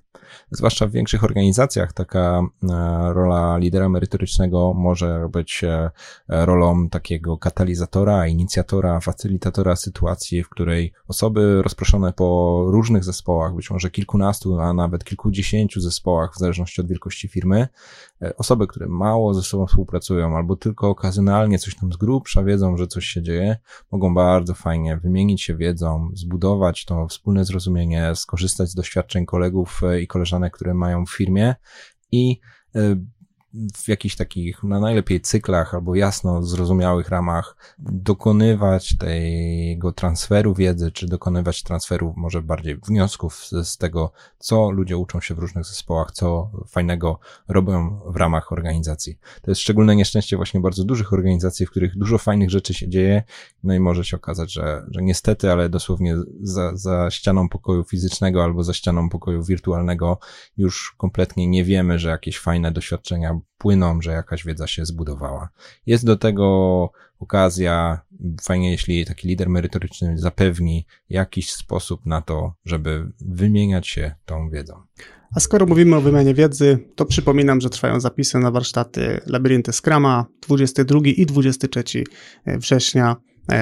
Zwłaszcza 0.51 0.87
w 0.87 0.91
większych 0.91 1.23
organizacjach 1.23 1.93
taka 1.93 2.41
e, 2.41 3.13
rola 3.13 3.57
lidera 3.57 3.89
merytorycznego 3.89 4.73
może 4.73 5.29
być 5.31 5.63
e, 5.63 5.91
rolą 6.27 6.89
takiego 6.89 7.37
katalizatora, 7.37 8.27
inicjatora, 8.27 8.99
facylitatora 8.99 9.75
sytuacji, 9.75 10.43
w 10.43 10.49
której 10.49 10.93
osoby 11.07 11.61
rozproszone 11.61 12.13
po 12.13 12.63
różnych 12.67 13.03
zespołach, 13.03 13.55
być 13.55 13.71
może 13.71 13.91
kilkunastu, 13.91 14.59
a 14.59 14.73
nawet 14.73 15.03
kilkudziesięciu 15.03 15.81
zespołach, 15.81 16.33
w 16.33 16.39
zależności 16.39 16.81
od 16.81 16.87
wielkości 16.87 17.27
firmy, 17.27 17.67
osoby, 18.37 18.67
które 18.67 18.87
mało 18.87 19.33
ze 19.33 19.41
sobą 19.41 19.67
współpracują 19.67 20.37
albo 20.37 20.55
tylko 20.55 20.89
okazjonalnie 20.89 21.59
coś 21.59 21.75
tam 21.75 21.93
z 21.93 21.97
grubsza 21.97 22.43
wiedzą, 22.43 22.77
że 22.77 22.87
coś 22.87 23.05
się 23.05 23.21
dzieje, 23.21 23.57
mogą 23.91 24.13
bardzo 24.13 24.53
fajnie 24.53 24.97
wymienić 24.97 25.41
się 25.41 25.55
wiedzą, 25.55 26.09
zbudować 26.13 26.85
to 26.85 27.07
wspólne 27.07 27.45
zrozumienie, 27.45 28.15
skorzystać 28.15 28.69
z 28.69 28.75
doświadczeń 28.75 29.25
kolegów 29.25 29.81
i 30.01 30.07
koleżanek, 30.07 30.53
które 30.53 30.73
mają 30.73 31.05
w 31.05 31.11
firmie 31.11 31.55
i 32.11 32.39
e, 32.75 32.95
w 33.53 33.87
jakichś 33.87 34.15
takich, 34.15 34.63
na 34.63 34.79
najlepiej 34.79 35.21
cyklach 35.21 35.73
albo 35.73 35.95
jasno 35.95 36.43
zrozumiałych 36.43 37.09
ramach 37.09 37.75
dokonywać 37.79 38.97
tego 38.97 39.91
transferu 39.93 40.53
wiedzy, 40.53 40.91
czy 40.91 41.07
dokonywać 41.07 41.63
transferu 41.63 42.13
może 42.17 42.41
bardziej 42.41 42.77
wniosków 42.77 43.35
z, 43.35 43.67
z, 43.67 43.77
tego, 43.77 44.11
co 44.39 44.71
ludzie 44.71 44.97
uczą 44.97 45.21
się 45.21 45.35
w 45.35 45.39
różnych 45.39 45.65
zespołach, 45.65 46.11
co 46.11 46.51
fajnego 46.67 47.19
robią 47.47 47.99
w 48.05 48.15
ramach 48.15 48.51
organizacji. 48.51 49.17
To 49.41 49.51
jest 49.51 49.61
szczególne 49.61 49.95
nieszczęście 49.95 50.37
właśnie 50.37 50.59
bardzo 50.59 50.83
dużych 50.83 51.13
organizacji, 51.13 51.65
w 51.65 51.71
których 51.71 51.97
dużo 51.97 52.17
fajnych 52.17 52.49
rzeczy 52.49 52.73
się 52.73 52.89
dzieje, 52.89 53.23
no 53.63 53.73
i 53.73 53.79
może 53.79 54.05
się 54.05 54.17
okazać, 54.17 54.53
że, 54.53 54.85
że 54.91 55.01
niestety, 55.01 55.51
ale 55.51 55.69
dosłownie 55.69 56.15
za, 56.41 56.77
za 56.77 57.11
ścianą 57.11 57.49
pokoju 57.49 57.83
fizycznego 57.83 58.43
albo 58.43 58.63
za 58.63 58.73
ścianą 58.73 59.09
pokoju 59.09 59.43
wirtualnego 59.43 60.19
już 60.57 60.95
kompletnie 60.97 61.47
nie 61.47 61.63
wiemy, 61.63 61.99
że 61.99 62.09
jakieś 62.09 62.39
fajne 62.39 62.71
doświadczenia 62.71 63.38
płyną, 63.57 64.01
że 64.01 64.11
jakaś 64.11 64.45
wiedza 64.45 64.67
się 64.67 64.85
zbudowała. 64.85 65.49
Jest 65.85 66.05
do 66.05 66.15
tego 66.15 66.89
okazja, 67.19 68.01
fajnie 68.41 68.71
jeśli 68.71 69.05
taki 69.05 69.27
lider 69.27 69.49
merytoryczny 69.49 70.17
zapewni 70.17 70.85
jakiś 71.09 71.51
sposób 71.51 72.05
na 72.05 72.21
to, 72.21 72.53
żeby 72.65 73.11
wymieniać 73.21 73.87
się 73.87 74.15
tą 74.25 74.49
wiedzą. 74.49 74.81
A 75.35 75.39
skoro 75.39 75.65
mówimy 75.65 75.95
o 75.95 76.01
wymianie 76.01 76.33
wiedzy, 76.33 76.79
to 76.95 77.05
przypominam, 77.05 77.61
że 77.61 77.69
trwają 77.69 77.99
zapisy 77.99 78.39
na 78.39 78.51
warsztaty 78.51 79.19
Labirynty 79.25 79.73
Scrama 79.73 80.25
22 80.47 80.99
i 81.05 81.25
23 81.25 82.03
września 82.45 83.15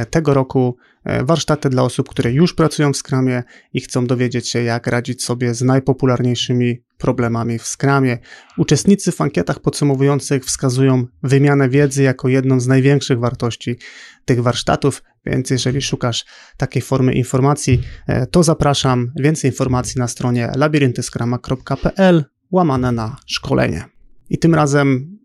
tego 0.05 0.33
roku. 0.33 0.77
E, 1.07 1.23
warsztaty 1.23 1.69
dla 1.69 1.83
osób, 1.83 2.09
które 2.09 2.31
już 2.31 2.53
pracują 2.53 2.93
w 2.93 2.97
Scrumie 2.97 3.43
i 3.73 3.81
chcą 3.81 4.07
dowiedzieć 4.07 4.49
się, 4.49 4.63
jak 4.63 4.87
radzić 4.87 5.23
sobie 5.23 5.53
z 5.53 5.61
najpopularniejszymi 5.61 6.81
problemami 6.97 7.59
w 7.59 7.67
Scrumie. 7.67 8.17
Uczestnicy 8.57 9.11
w 9.11 9.21
ankietach 9.21 9.59
podsumowujących 9.59 10.45
wskazują 10.45 11.05
wymianę 11.23 11.69
wiedzy 11.69 12.03
jako 12.03 12.27
jedną 12.27 12.59
z 12.59 12.67
największych 12.67 13.19
wartości 13.19 13.75
tych 14.25 14.43
warsztatów, 14.43 15.03
więc 15.25 15.49
jeżeli 15.49 15.81
szukasz 15.81 16.25
takiej 16.57 16.81
formy 16.81 17.13
informacji, 17.13 17.83
e, 18.07 18.27
to 18.27 18.43
zapraszam. 18.43 19.11
Więcej 19.15 19.51
informacji 19.51 19.99
na 19.99 20.07
stronie 20.07 20.51
labiryntyskrama.pl 20.55 22.25
łamane 22.51 22.91
na 22.91 23.15
szkolenie. 23.25 23.85
I 24.29 24.37
tym 24.37 24.55
razem 24.55 25.17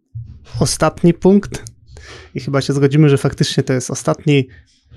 ostatni 0.60 1.14
punkt, 1.14 1.71
i 2.34 2.40
chyba 2.40 2.60
się 2.60 2.72
zgodzimy, 2.72 3.08
że 3.08 3.18
faktycznie 3.18 3.62
to 3.62 3.72
jest 3.72 3.90
ostatni. 3.90 4.48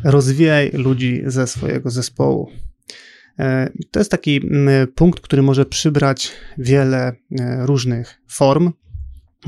Rozwijaj 0.03 0.71
ludzi 0.73 1.21
ze 1.25 1.47
swojego 1.47 1.89
zespołu. 1.89 2.51
E, 3.39 3.69
to 3.91 3.99
jest 3.99 4.11
taki 4.11 4.41
punkt, 4.95 5.19
który 5.19 5.41
może 5.41 5.65
przybrać 5.65 6.31
wiele 6.57 7.13
e, 7.39 7.65
różnych 7.65 8.21
form. 8.27 8.71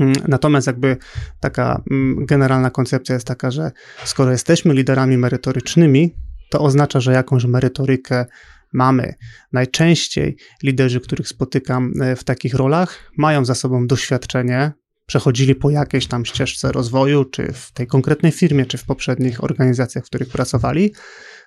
Mm, 0.00 0.12
natomiast 0.28 0.66
jakby 0.66 0.96
taka 1.40 1.82
generalna 2.16 2.70
koncepcja 2.70 3.14
jest 3.14 3.26
taka, 3.26 3.50
że 3.50 3.72
skoro 4.04 4.30
jesteśmy 4.30 4.74
liderami 4.74 5.18
merytorycznymi, 5.18 6.14
to 6.50 6.60
oznacza, 6.60 7.00
że 7.00 7.12
jakąś 7.12 7.44
merytorykę 7.44 8.26
mamy. 8.72 9.14
Najczęściej 9.52 10.36
liderzy, 10.62 11.00
których 11.00 11.28
spotykam 11.28 11.92
e, 12.00 12.16
w 12.16 12.24
takich 12.24 12.54
rolach, 12.54 13.12
mają 13.16 13.44
za 13.44 13.54
sobą 13.54 13.86
doświadczenie, 13.86 14.72
przechodzili 15.08 15.54
po 15.54 15.70
jakiejś 15.70 16.06
tam 16.06 16.24
ścieżce 16.24 16.72
rozwoju, 16.72 17.24
czy 17.24 17.52
w 17.52 17.72
tej 17.72 17.86
konkretnej 17.86 18.32
firmie, 18.32 18.66
czy 18.66 18.78
w 18.78 18.84
poprzednich 18.84 19.44
organizacjach, 19.44 20.04
w 20.04 20.06
których 20.06 20.28
pracowali. 20.28 20.92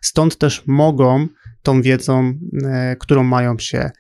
Stąd 0.02 0.38
też 0.38 0.64
mogą 0.68 1.28
tą 1.64 1.82
wiedzą, 1.82 2.34
e, 2.64 2.96
którą 3.00 3.24
mają 3.24 3.60
się 3.60 3.92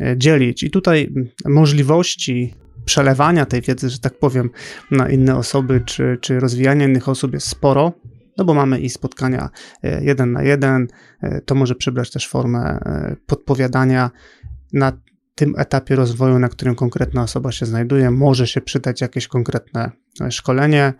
e, 0.00 0.18
dzielić. 0.18 0.62
I 0.62 0.70
tutaj 0.70 1.14
możliwości 1.44 2.54
przelewania 2.84 3.46
tej 3.46 3.60
wiedzy, 3.60 3.90
że 3.90 3.98
tak 3.98 4.18
powiem, 4.18 4.50
na 4.90 5.08
inne 5.08 5.36
osoby, 5.36 5.80
czy, 5.86 6.18
czy 6.20 6.40
rozwijania 6.40 6.86
innych 6.86 7.08
osób 7.08 7.32
jest 7.32 7.48
sporo, 7.48 7.92
no 8.38 8.44
bo 8.44 8.54
mamy 8.54 8.80
i 8.80 8.90
spotkania 8.90 9.50
e, 9.82 10.04
jeden 10.04 10.32
na 10.32 10.42
jeden, 10.42 10.88
to 11.46 11.54
może 11.54 11.74
przybrać 11.74 12.10
też 12.10 12.28
formę 12.28 12.78
podpowiadania 13.26 14.10
na 14.72 14.92
tym 15.34 15.54
etapie 15.58 15.96
rozwoju, 15.96 16.38
na 16.38 16.48
którym 16.48 16.74
konkretna 16.74 17.22
osoba 17.22 17.52
się 17.52 17.66
znajduje, 17.66 18.10
może 18.10 18.46
się 18.46 18.60
przydać 18.60 19.00
jakieś 19.00 19.28
konkretne 19.28 19.90
szkolenie. 20.30 20.92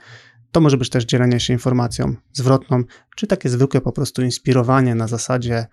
To 0.53 0.61
może 0.61 0.77
być 0.77 0.91
też 0.91 1.05
dzielenie 1.05 1.41
się 1.41 1.53
informacją 1.53 2.15
zwrotną, 2.33 2.83
czy 3.17 3.27
takie 3.27 3.49
zwykłe 3.49 3.81
po 3.81 3.93
prostu 3.93 4.23
inspirowanie 4.23 4.95
na 4.95 5.09
zasadzie 5.09 5.67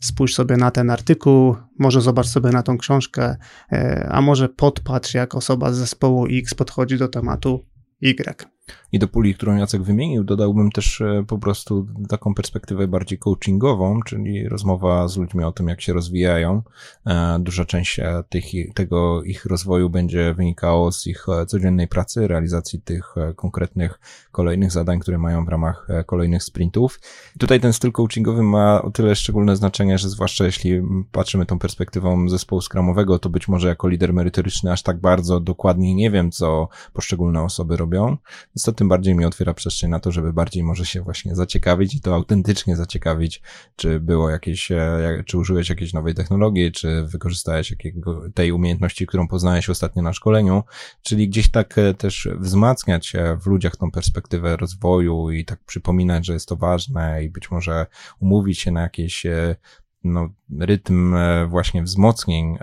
spójrz 0.00 0.34
sobie 0.34 0.56
na 0.56 0.70
ten 0.70 0.90
artykuł, 0.90 1.56
może 1.78 2.00
zobacz 2.00 2.26
sobie 2.26 2.50
na 2.50 2.62
tą 2.62 2.78
książkę, 2.78 3.36
e, 3.72 4.08
a 4.12 4.20
może 4.20 4.48
podpatrz, 4.48 5.14
jak 5.14 5.34
osoba 5.34 5.72
z 5.72 5.76
zespołu 5.76 6.26
X 6.30 6.54
podchodzi 6.54 6.98
do 6.98 7.08
tematu 7.08 7.66
Y. 8.00 8.48
I 8.94 8.98
do 8.98 9.08
puli, 9.08 9.34
którą 9.34 9.56
Jacek 9.56 9.82
wymienił, 9.82 10.24
dodałbym 10.24 10.70
też 10.70 11.00
e, 11.00 11.24
po 11.26 11.38
prostu 11.38 11.86
taką 12.08 12.34
perspektywę 12.34 12.88
bardziej 12.88 13.18
coachingową, 13.18 14.00
czyli 14.02 14.48
rozmowa 14.48 15.08
z 15.08 15.16
ludźmi 15.16 15.44
o 15.44 15.52
tym, 15.52 15.68
jak 15.68 15.80
się 15.80 15.92
rozwijają. 15.92 16.62
E, 17.06 17.38
duża 17.40 17.64
część 17.64 17.98
e, 17.98 18.24
tych, 18.28 18.44
tego 18.74 19.22
ich 19.22 19.44
rozwoju 19.44 19.90
będzie 19.90 20.34
wynikało 20.34 20.92
z 20.92 21.06
ich 21.06 21.26
codziennej 21.46 21.88
pracy, 21.88 22.28
realizacji 22.28 22.80
tych 22.80 23.14
konkretnych 23.36 24.00
kolejnych 24.32 24.72
zadań, 24.72 25.00
które 25.00 25.18
mają 25.18 25.44
w 25.44 25.48
ramach 25.48 25.88
kolejnych 26.06 26.42
sprintów. 26.42 27.00
Tutaj 27.38 27.60
ten 27.60 27.72
styl 27.72 27.92
coachingowy 27.92 28.42
ma 28.42 28.82
o 28.82 28.90
tyle 28.90 29.16
szczególne 29.16 29.56
znaczenie, 29.56 29.98
że 29.98 30.08
zwłaszcza 30.08 30.44
jeśli 30.44 30.82
patrzymy 31.12 31.46
tą 31.46 31.58
perspektywą 31.58 32.28
zespołu 32.28 32.60
skramowego, 32.60 33.18
to 33.18 33.28
być 33.28 33.48
może 33.48 33.68
jako 33.68 33.88
lider 33.88 34.12
merytoryczny 34.12 34.72
aż 34.72 34.82
tak 34.82 35.00
bardzo 35.00 35.40
dokładnie 35.40 35.94
nie 35.94 36.10
wiem, 36.10 36.30
co 36.30 36.68
poszczególne 36.92 37.42
osoby 37.42 37.76
robią, 37.76 38.16
to 38.64 38.83
tym 38.84 38.88
bardziej 38.88 39.14
mi 39.14 39.24
otwiera 39.24 39.54
przestrzeń 39.54 39.90
na 39.90 40.00
to, 40.00 40.12
żeby 40.12 40.32
bardziej 40.32 40.62
może 40.62 40.86
się 40.86 41.02
właśnie 41.02 41.34
zaciekawić 41.34 41.94
i 41.94 42.00
to 42.00 42.14
autentycznie 42.14 42.76
zaciekawić, 42.76 43.42
czy 43.76 44.00
było 44.00 44.30
jakieś, 44.30 44.70
e, 44.72 45.22
czy 45.26 45.38
użyłeś 45.38 45.68
jakiejś 45.68 45.92
nowej 45.92 46.14
technologii, 46.14 46.72
czy 46.72 47.04
wykorzystałeś 47.04 47.70
jakiego, 47.70 48.22
tej 48.34 48.52
umiejętności, 48.52 49.06
którą 49.06 49.28
poznałeś 49.28 49.70
ostatnio 49.70 50.02
na 50.02 50.12
szkoleniu, 50.12 50.62
czyli 51.02 51.28
gdzieś 51.28 51.50
tak 51.50 51.78
e, 51.78 51.94
też 51.94 52.28
wzmacniać 52.38 53.12
w 53.40 53.46
ludziach 53.46 53.76
tą 53.76 53.90
perspektywę 53.90 54.56
rozwoju 54.56 55.30
i 55.30 55.44
tak 55.44 55.64
przypominać, 55.64 56.26
że 56.26 56.32
jest 56.32 56.48
to 56.48 56.56
ważne 56.56 57.24
i 57.24 57.30
być 57.30 57.50
może 57.50 57.86
umówić 58.20 58.58
się 58.58 58.70
na 58.70 58.80
jakieś 58.80 59.26
e, 59.26 59.56
no, 60.04 60.28
rytm 60.60 61.14
właśnie 61.48 61.82
wzmocnień 61.82 62.58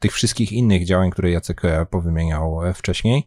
tych 0.00 0.12
wszystkich 0.12 0.52
innych 0.52 0.84
działań, 0.86 1.10
które 1.10 1.30
Jacek 1.30 1.64
e, 1.64 1.86
powymieniał 1.86 2.66
e, 2.66 2.74
wcześniej. 2.74 3.26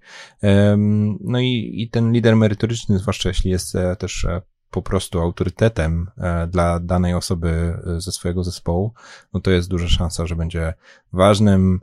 No 1.20 1.40
i, 1.40 1.74
i 1.78 1.90
ten 1.90 2.12
lider 2.12 2.36
merytoryczny, 2.36 3.00
zwłaszcza 3.00 3.30
jeśli 3.30 3.52
jest 3.52 3.76
e, 3.76 3.96
też 3.96 4.28
po 4.70 4.82
prostu 4.82 5.20
autorytetem 5.20 6.12
dla 6.48 6.80
danej 6.80 7.14
osoby 7.14 7.78
ze 7.98 8.12
swojego 8.12 8.44
zespołu, 8.44 8.94
no 9.34 9.40
to 9.40 9.52
jest 9.52 9.70
duża 9.70 9.88
szansa, 9.88 10.26
że 10.26 10.36
będzie 10.36 10.74
ważnym 11.14 11.80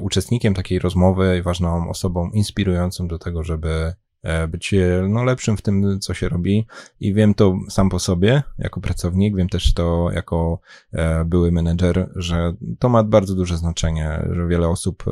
uczestnikiem 0.00 0.54
takiej 0.54 0.78
rozmowy 0.78 1.38
i 1.38 1.42
ważną 1.42 1.90
osobą 1.90 2.30
inspirującą 2.30 3.08
do 3.08 3.18
tego, 3.18 3.42
żeby 3.42 3.94
być 4.48 4.74
e, 4.74 5.06
no, 5.08 5.24
lepszym 5.24 5.56
w 5.56 5.62
tym, 5.62 6.00
co 6.00 6.14
się 6.14 6.28
robi. 6.28 6.66
I 7.00 7.14
wiem 7.14 7.34
to 7.34 7.56
sam 7.68 7.88
po 7.88 7.98
sobie, 7.98 8.42
jako 8.58 8.80
pracownik, 8.80 9.36
wiem 9.36 9.48
też 9.48 9.74
to 9.74 10.10
jako 10.14 10.60
e, 10.92 11.24
były 11.24 11.52
menedżer, 11.52 12.10
że 12.16 12.52
to 12.78 12.88
ma 12.88 13.04
bardzo 13.04 13.34
duże 13.34 13.56
znaczenie, 13.56 14.28
że 14.30 14.46
wiele 14.46 14.68
osób 14.68 15.04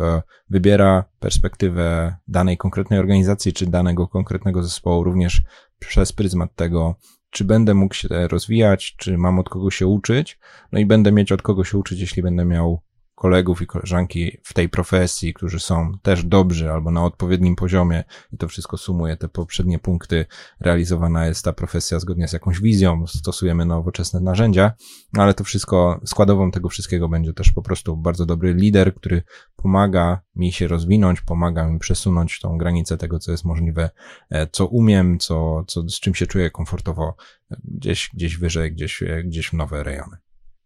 wybiera 0.50 1.04
perspektywę 1.20 2.16
danej 2.28 2.56
konkretnej 2.56 2.98
organizacji 2.98 3.52
czy 3.52 3.66
danego 3.66 4.08
konkretnego 4.08 4.62
zespołu 4.62 5.04
również 5.04 5.42
przez 5.78 6.12
pryzmat 6.12 6.54
tego, 6.54 6.94
czy 7.30 7.44
będę 7.44 7.74
mógł 7.74 7.94
się 7.94 8.08
rozwijać, 8.08 8.96
czy 8.96 9.18
mam 9.18 9.38
od 9.38 9.48
kogo 9.48 9.70
się 9.70 9.86
uczyć, 9.86 10.38
no 10.72 10.78
i 10.78 10.86
będę 10.86 11.12
mieć 11.12 11.32
od 11.32 11.42
kogo 11.42 11.64
się 11.64 11.78
uczyć, 11.78 12.00
jeśli 12.00 12.22
będę 12.22 12.44
miał 12.44 12.80
kolegów 13.20 13.62
i 13.62 13.66
koleżanki 13.66 14.38
w 14.42 14.54
tej 14.54 14.68
profesji, 14.68 15.34
którzy 15.34 15.60
są 15.60 15.92
też 16.02 16.24
dobrzy 16.24 16.72
albo 16.72 16.90
na 16.90 17.04
odpowiednim 17.04 17.56
poziomie 17.56 18.04
i 18.32 18.36
to 18.36 18.48
wszystko 18.48 18.76
sumuje 18.76 19.16
te 19.16 19.28
poprzednie 19.28 19.78
punkty. 19.78 20.26
Realizowana 20.60 21.26
jest 21.26 21.44
ta 21.44 21.52
profesja 21.52 22.00
zgodnie 22.00 22.28
z 22.28 22.32
jakąś 22.32 22.60
wizją, 22.60 23.06
stosujemy 23.06 23.64
nowoczesne 23.64 24.20
narzędzia, 24.20 24.72
ale 25.18 25.34
to 25.34 25.44
wszystko, 25.44 26.00
składową 26.04 26.50
tego 26.50 26.68
wszystkiego 26.68 27.08
będzie 27.08 27.32
też 27.32 27.52
po 27.52 27.62
prostu 27.62 27.96
bardzo 27.96 28.26
dobry 28.26 28.54
lider, 28.54 28.94
który 28.94 29.22
pomaga 29.56 30.20
mi 30.36 30.52
się 30.52 30.68
rozwinąć, 30.68 31.20
pomaga 31.20 31.66
mi 31.66 31.78
przesunąć 31.78 32.40
tą 32.40 32.58
granicę 32.58 32.96
tego, 32.96 33.18
co 33.18 33.30
jest 33.30 33.44
możliwe, 33.44 33.90
e, 34.30 34.46
co 34.46 34.66
umiem, 34.66 35.18
co, 35.18 35.64
co, 35.66 35.82
z 35.82 36.00
czym 36.00 36.14
się 36.14 36.26
czuję 36.26 36.50
komfortowo, 36.50 37.16
e, 37.50 37.56
gdzieś, 37.64 38.10
gdzieś 38.14 38.36
wyżej, 38.36 38.72
gdzieś, 38.72 39.02
e, 39.02 39.22
gdzieś 39.24 39.48
w 39.48 39.52
nowe 39.52 39.84
rejony. 39.84 40.16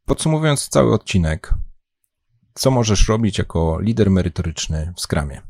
Podsumowując 0.04 0.68
cały 0.68 0.92
odcinek, 0.92 1.54
co 2.54 2.70
możesz 2.70 3.08
robić 3.08 3.38
jako 3.38 3.78
lider 3.80 4.10
merytoryczny 4.10 4.92
w 4.96 5.00
Scrumie? 5.00 5.40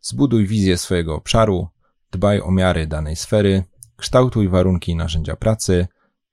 Zbuduj 0.00 0.46
wizję 0.46 0.78
swojego 0.78 1.14
obszaru, 1.14 1.68
dbaj 2.12 2.40
o 2.40 2.50
miary 2.50 2.86
danej 2.86 3.16
sfery, 3.16 3.62
kształtuj 3.96 4.48
warunki 4.48 4.92
i 4.92 4.96
narzędzia 4.96 5.36
pracy, 5.36 5.86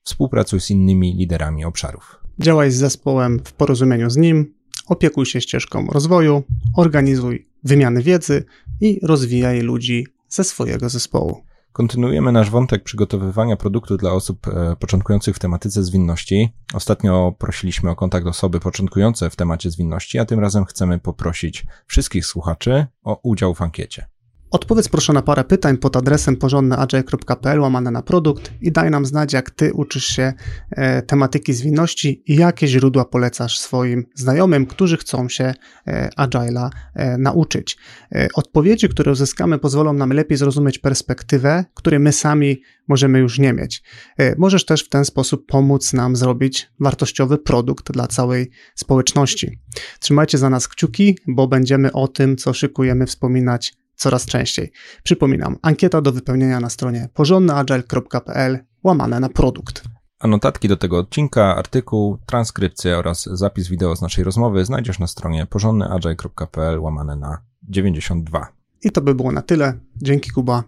współpracuj 0.04 0.62
z 0.62 0.70
innymi 0.70 1.16
liderami 1.16 1.66
obszarów. 1.66 2.20
Działaj 2.40 2.72
z 2.72 2.76
zespołem 2.76 3.40
w 3.46 3.54
porozumieniu 3.54 4.10
z 4.10 4.18
nim, 4.18 4.54
opiekuj 4.88 5.26
się 5.26 5.42
ścieżką 5.42 5.88
rozwoju, 5.88 6.44
organizuj 6.76 7.48
wymiany 7.64 8.04
wiedzy 8.04 8.44
i 8.82 9.00
rozwijaj 9.04 9.62
ludzi 9.62 10.08
ze 10.30 10.44
swojego 10.44 10.90
zespołu. 10.90 11.44
Kontynuujemy 11.74 12.32
nasz 12.32 12.50
wątek 12.50 12.84
przygotowywania 12.84 13.58
produktu 13.58 13.98
dla 13.98 14.12
osób 14.12 14.48
e, 14.48 14.76
początkujących 14.76 15.36
w 15.36 15.40
tematyce 15.40 15.84
zwinności. 15.84 16.50
Ostatnio 16.74 17.36
prosiliśmy 17.38 17.90
o 17.90 17.96
kontakt 17.96 18.28
osoby 18.28 18.60
początkujące 18.60 19.30
w 19.30 19.36
temacie 19.36 19.72
zwinności, 19.72 20.20
a 20.20 20.26
tym 20.26 20.40
razem 20.40 20.66
chcemy 20.66 21.00
poprosić 21.00 21.66
wszystkich 21.88 22.26
słuchaczy 22.26 22.86
o 23.04 23.20
udział 23.24 23.54
w 23.54 23.62
ankiecie. 23.62 24.08
Odpowiedz 24.52 24.90
proszę 24.90 25.14
na 25.14 25.22
parę 25.22 25.44
pytań 25.44 25.78
pod 25.78 25.98
adresem 25.98 26.38
porządnyagile.pl 26.38 27.60
łamane 27.60 27.92
na 27.92 28.02
produkt 28.02 28.52
i 28.62 28.72
daj 28.72 28.92
nam 28.92 29.06
znać, 29.06 29.34
jak 29.34 29.52
ty 29.52 29.74
uczysz 29.74 30.06
się 30.06 30.34
e, 30.72 31.02
tematyki 31.02 31.54
zwinności 31.54 32.24
i 32.28 32.36
jakie 32.36 32.68
źródła 32.68 33.06
polecasz 33.06 33.60
swoim 33.60 34.06
znajomym, 34.16 34.66
którzy 34.66 34.98
chcą 34.98 35.30
się 35.30 35.54
e, 35.88 36.10
Agile'a 36.20 36.70
e, 36.96 37.18
nauczyć. 37.18 37.78
E, 38.12 38.28
odpowiedzi, 38.36 38.90
które 38.90 39.12
uzyskamy, 39.12 39.60
pozwolą 39.60 39.94
nam 39.94 40.14
lepiej 40.14 40.38
zrozumieć 40.38 40.80
perspektywę, 40.80 41.66
której 41.74 42.00
my 42.00 42.12
sami 42.12 42.62
możemy 42.88 43.20
już 43.20 43.40
nie 43.40 43.54
mieć. 43.54 43.84
E, 44.18 44.36
możesz 44.38 44.66
też 44.66 44.84
w 44.86 44.90
ten 44.90 45.06
sposób 45.06 45.46
pomóc 45.48 45.94
nam 45.94 46.16
zrobić 46.16 46.72
wartościowy 46.80 47.38
produkt 47.38 47.92
dla 47.92 48.08
całej 48.08 48.50
społeczności. 48.76 49.60
Trzymajcie 50.00 50.38
za 50.38 50.50
nas 50.50 50.68
kciuki, 50.68 51.18
bo 51.28 51.48
będziemy 51.48 51.92
o 51.92 52.08
tym, 52.08 52.38
co 52.38 52.54
szykujemy, 52.54 53.06
wspominać 53.06 53.74
coraz 53.96 54.26
częściej. 54.26 54.72
Przypominam, 55.04 55.58
ankieta 55.62 56.02
do 56.02 56.12
wypełnienia 56.12 56.60
na 56.60 56.70
stronie 56.70 57.10
porządnyagile.pl 57.14 58.60
łamane 58.84 59.20
na 59.20 59.30
produkt. 59.30 59.84
A 60.20 60.28
notatki 60.28 60.68
do 60.68 60.78
tego 60.78 60.98
odcinka, 60.98 61.56
artykuł, 61.56 62.18
transkrypcję 62.26 62.98
oraz 62.98 63.30
zapis 63.32 63.68
wideo 63.68 63.96
z 63.96 64.02
naszej 64.02 64.24
rozmowy 64.24 64.66
znajdziesz 64.66 65.00
na 65.00 65.08
stronie 65.08 65.46
porządnyagile.pl 65.46 66.80
łamane 66.80 67.16
na 67.16 67.42
92. 67.64 68.48
I 68.84 68.92
to 68.92 69.02
by 69.02 69.16
było 69.16 69.32
na 69.32 69.42
tyle. 69.42 69.74
Dzięki 69.96 70.32
Kuba. 70.32 70.64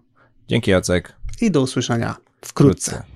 Dzięki 0.47 0.71
Jacek. 0.71 1.15
I 1.41 1.51
do 1.51 1.61
usłyszenia 1.61 2.15
wkrótce. 2.41 2.91
wkrótce. 2.91 3.12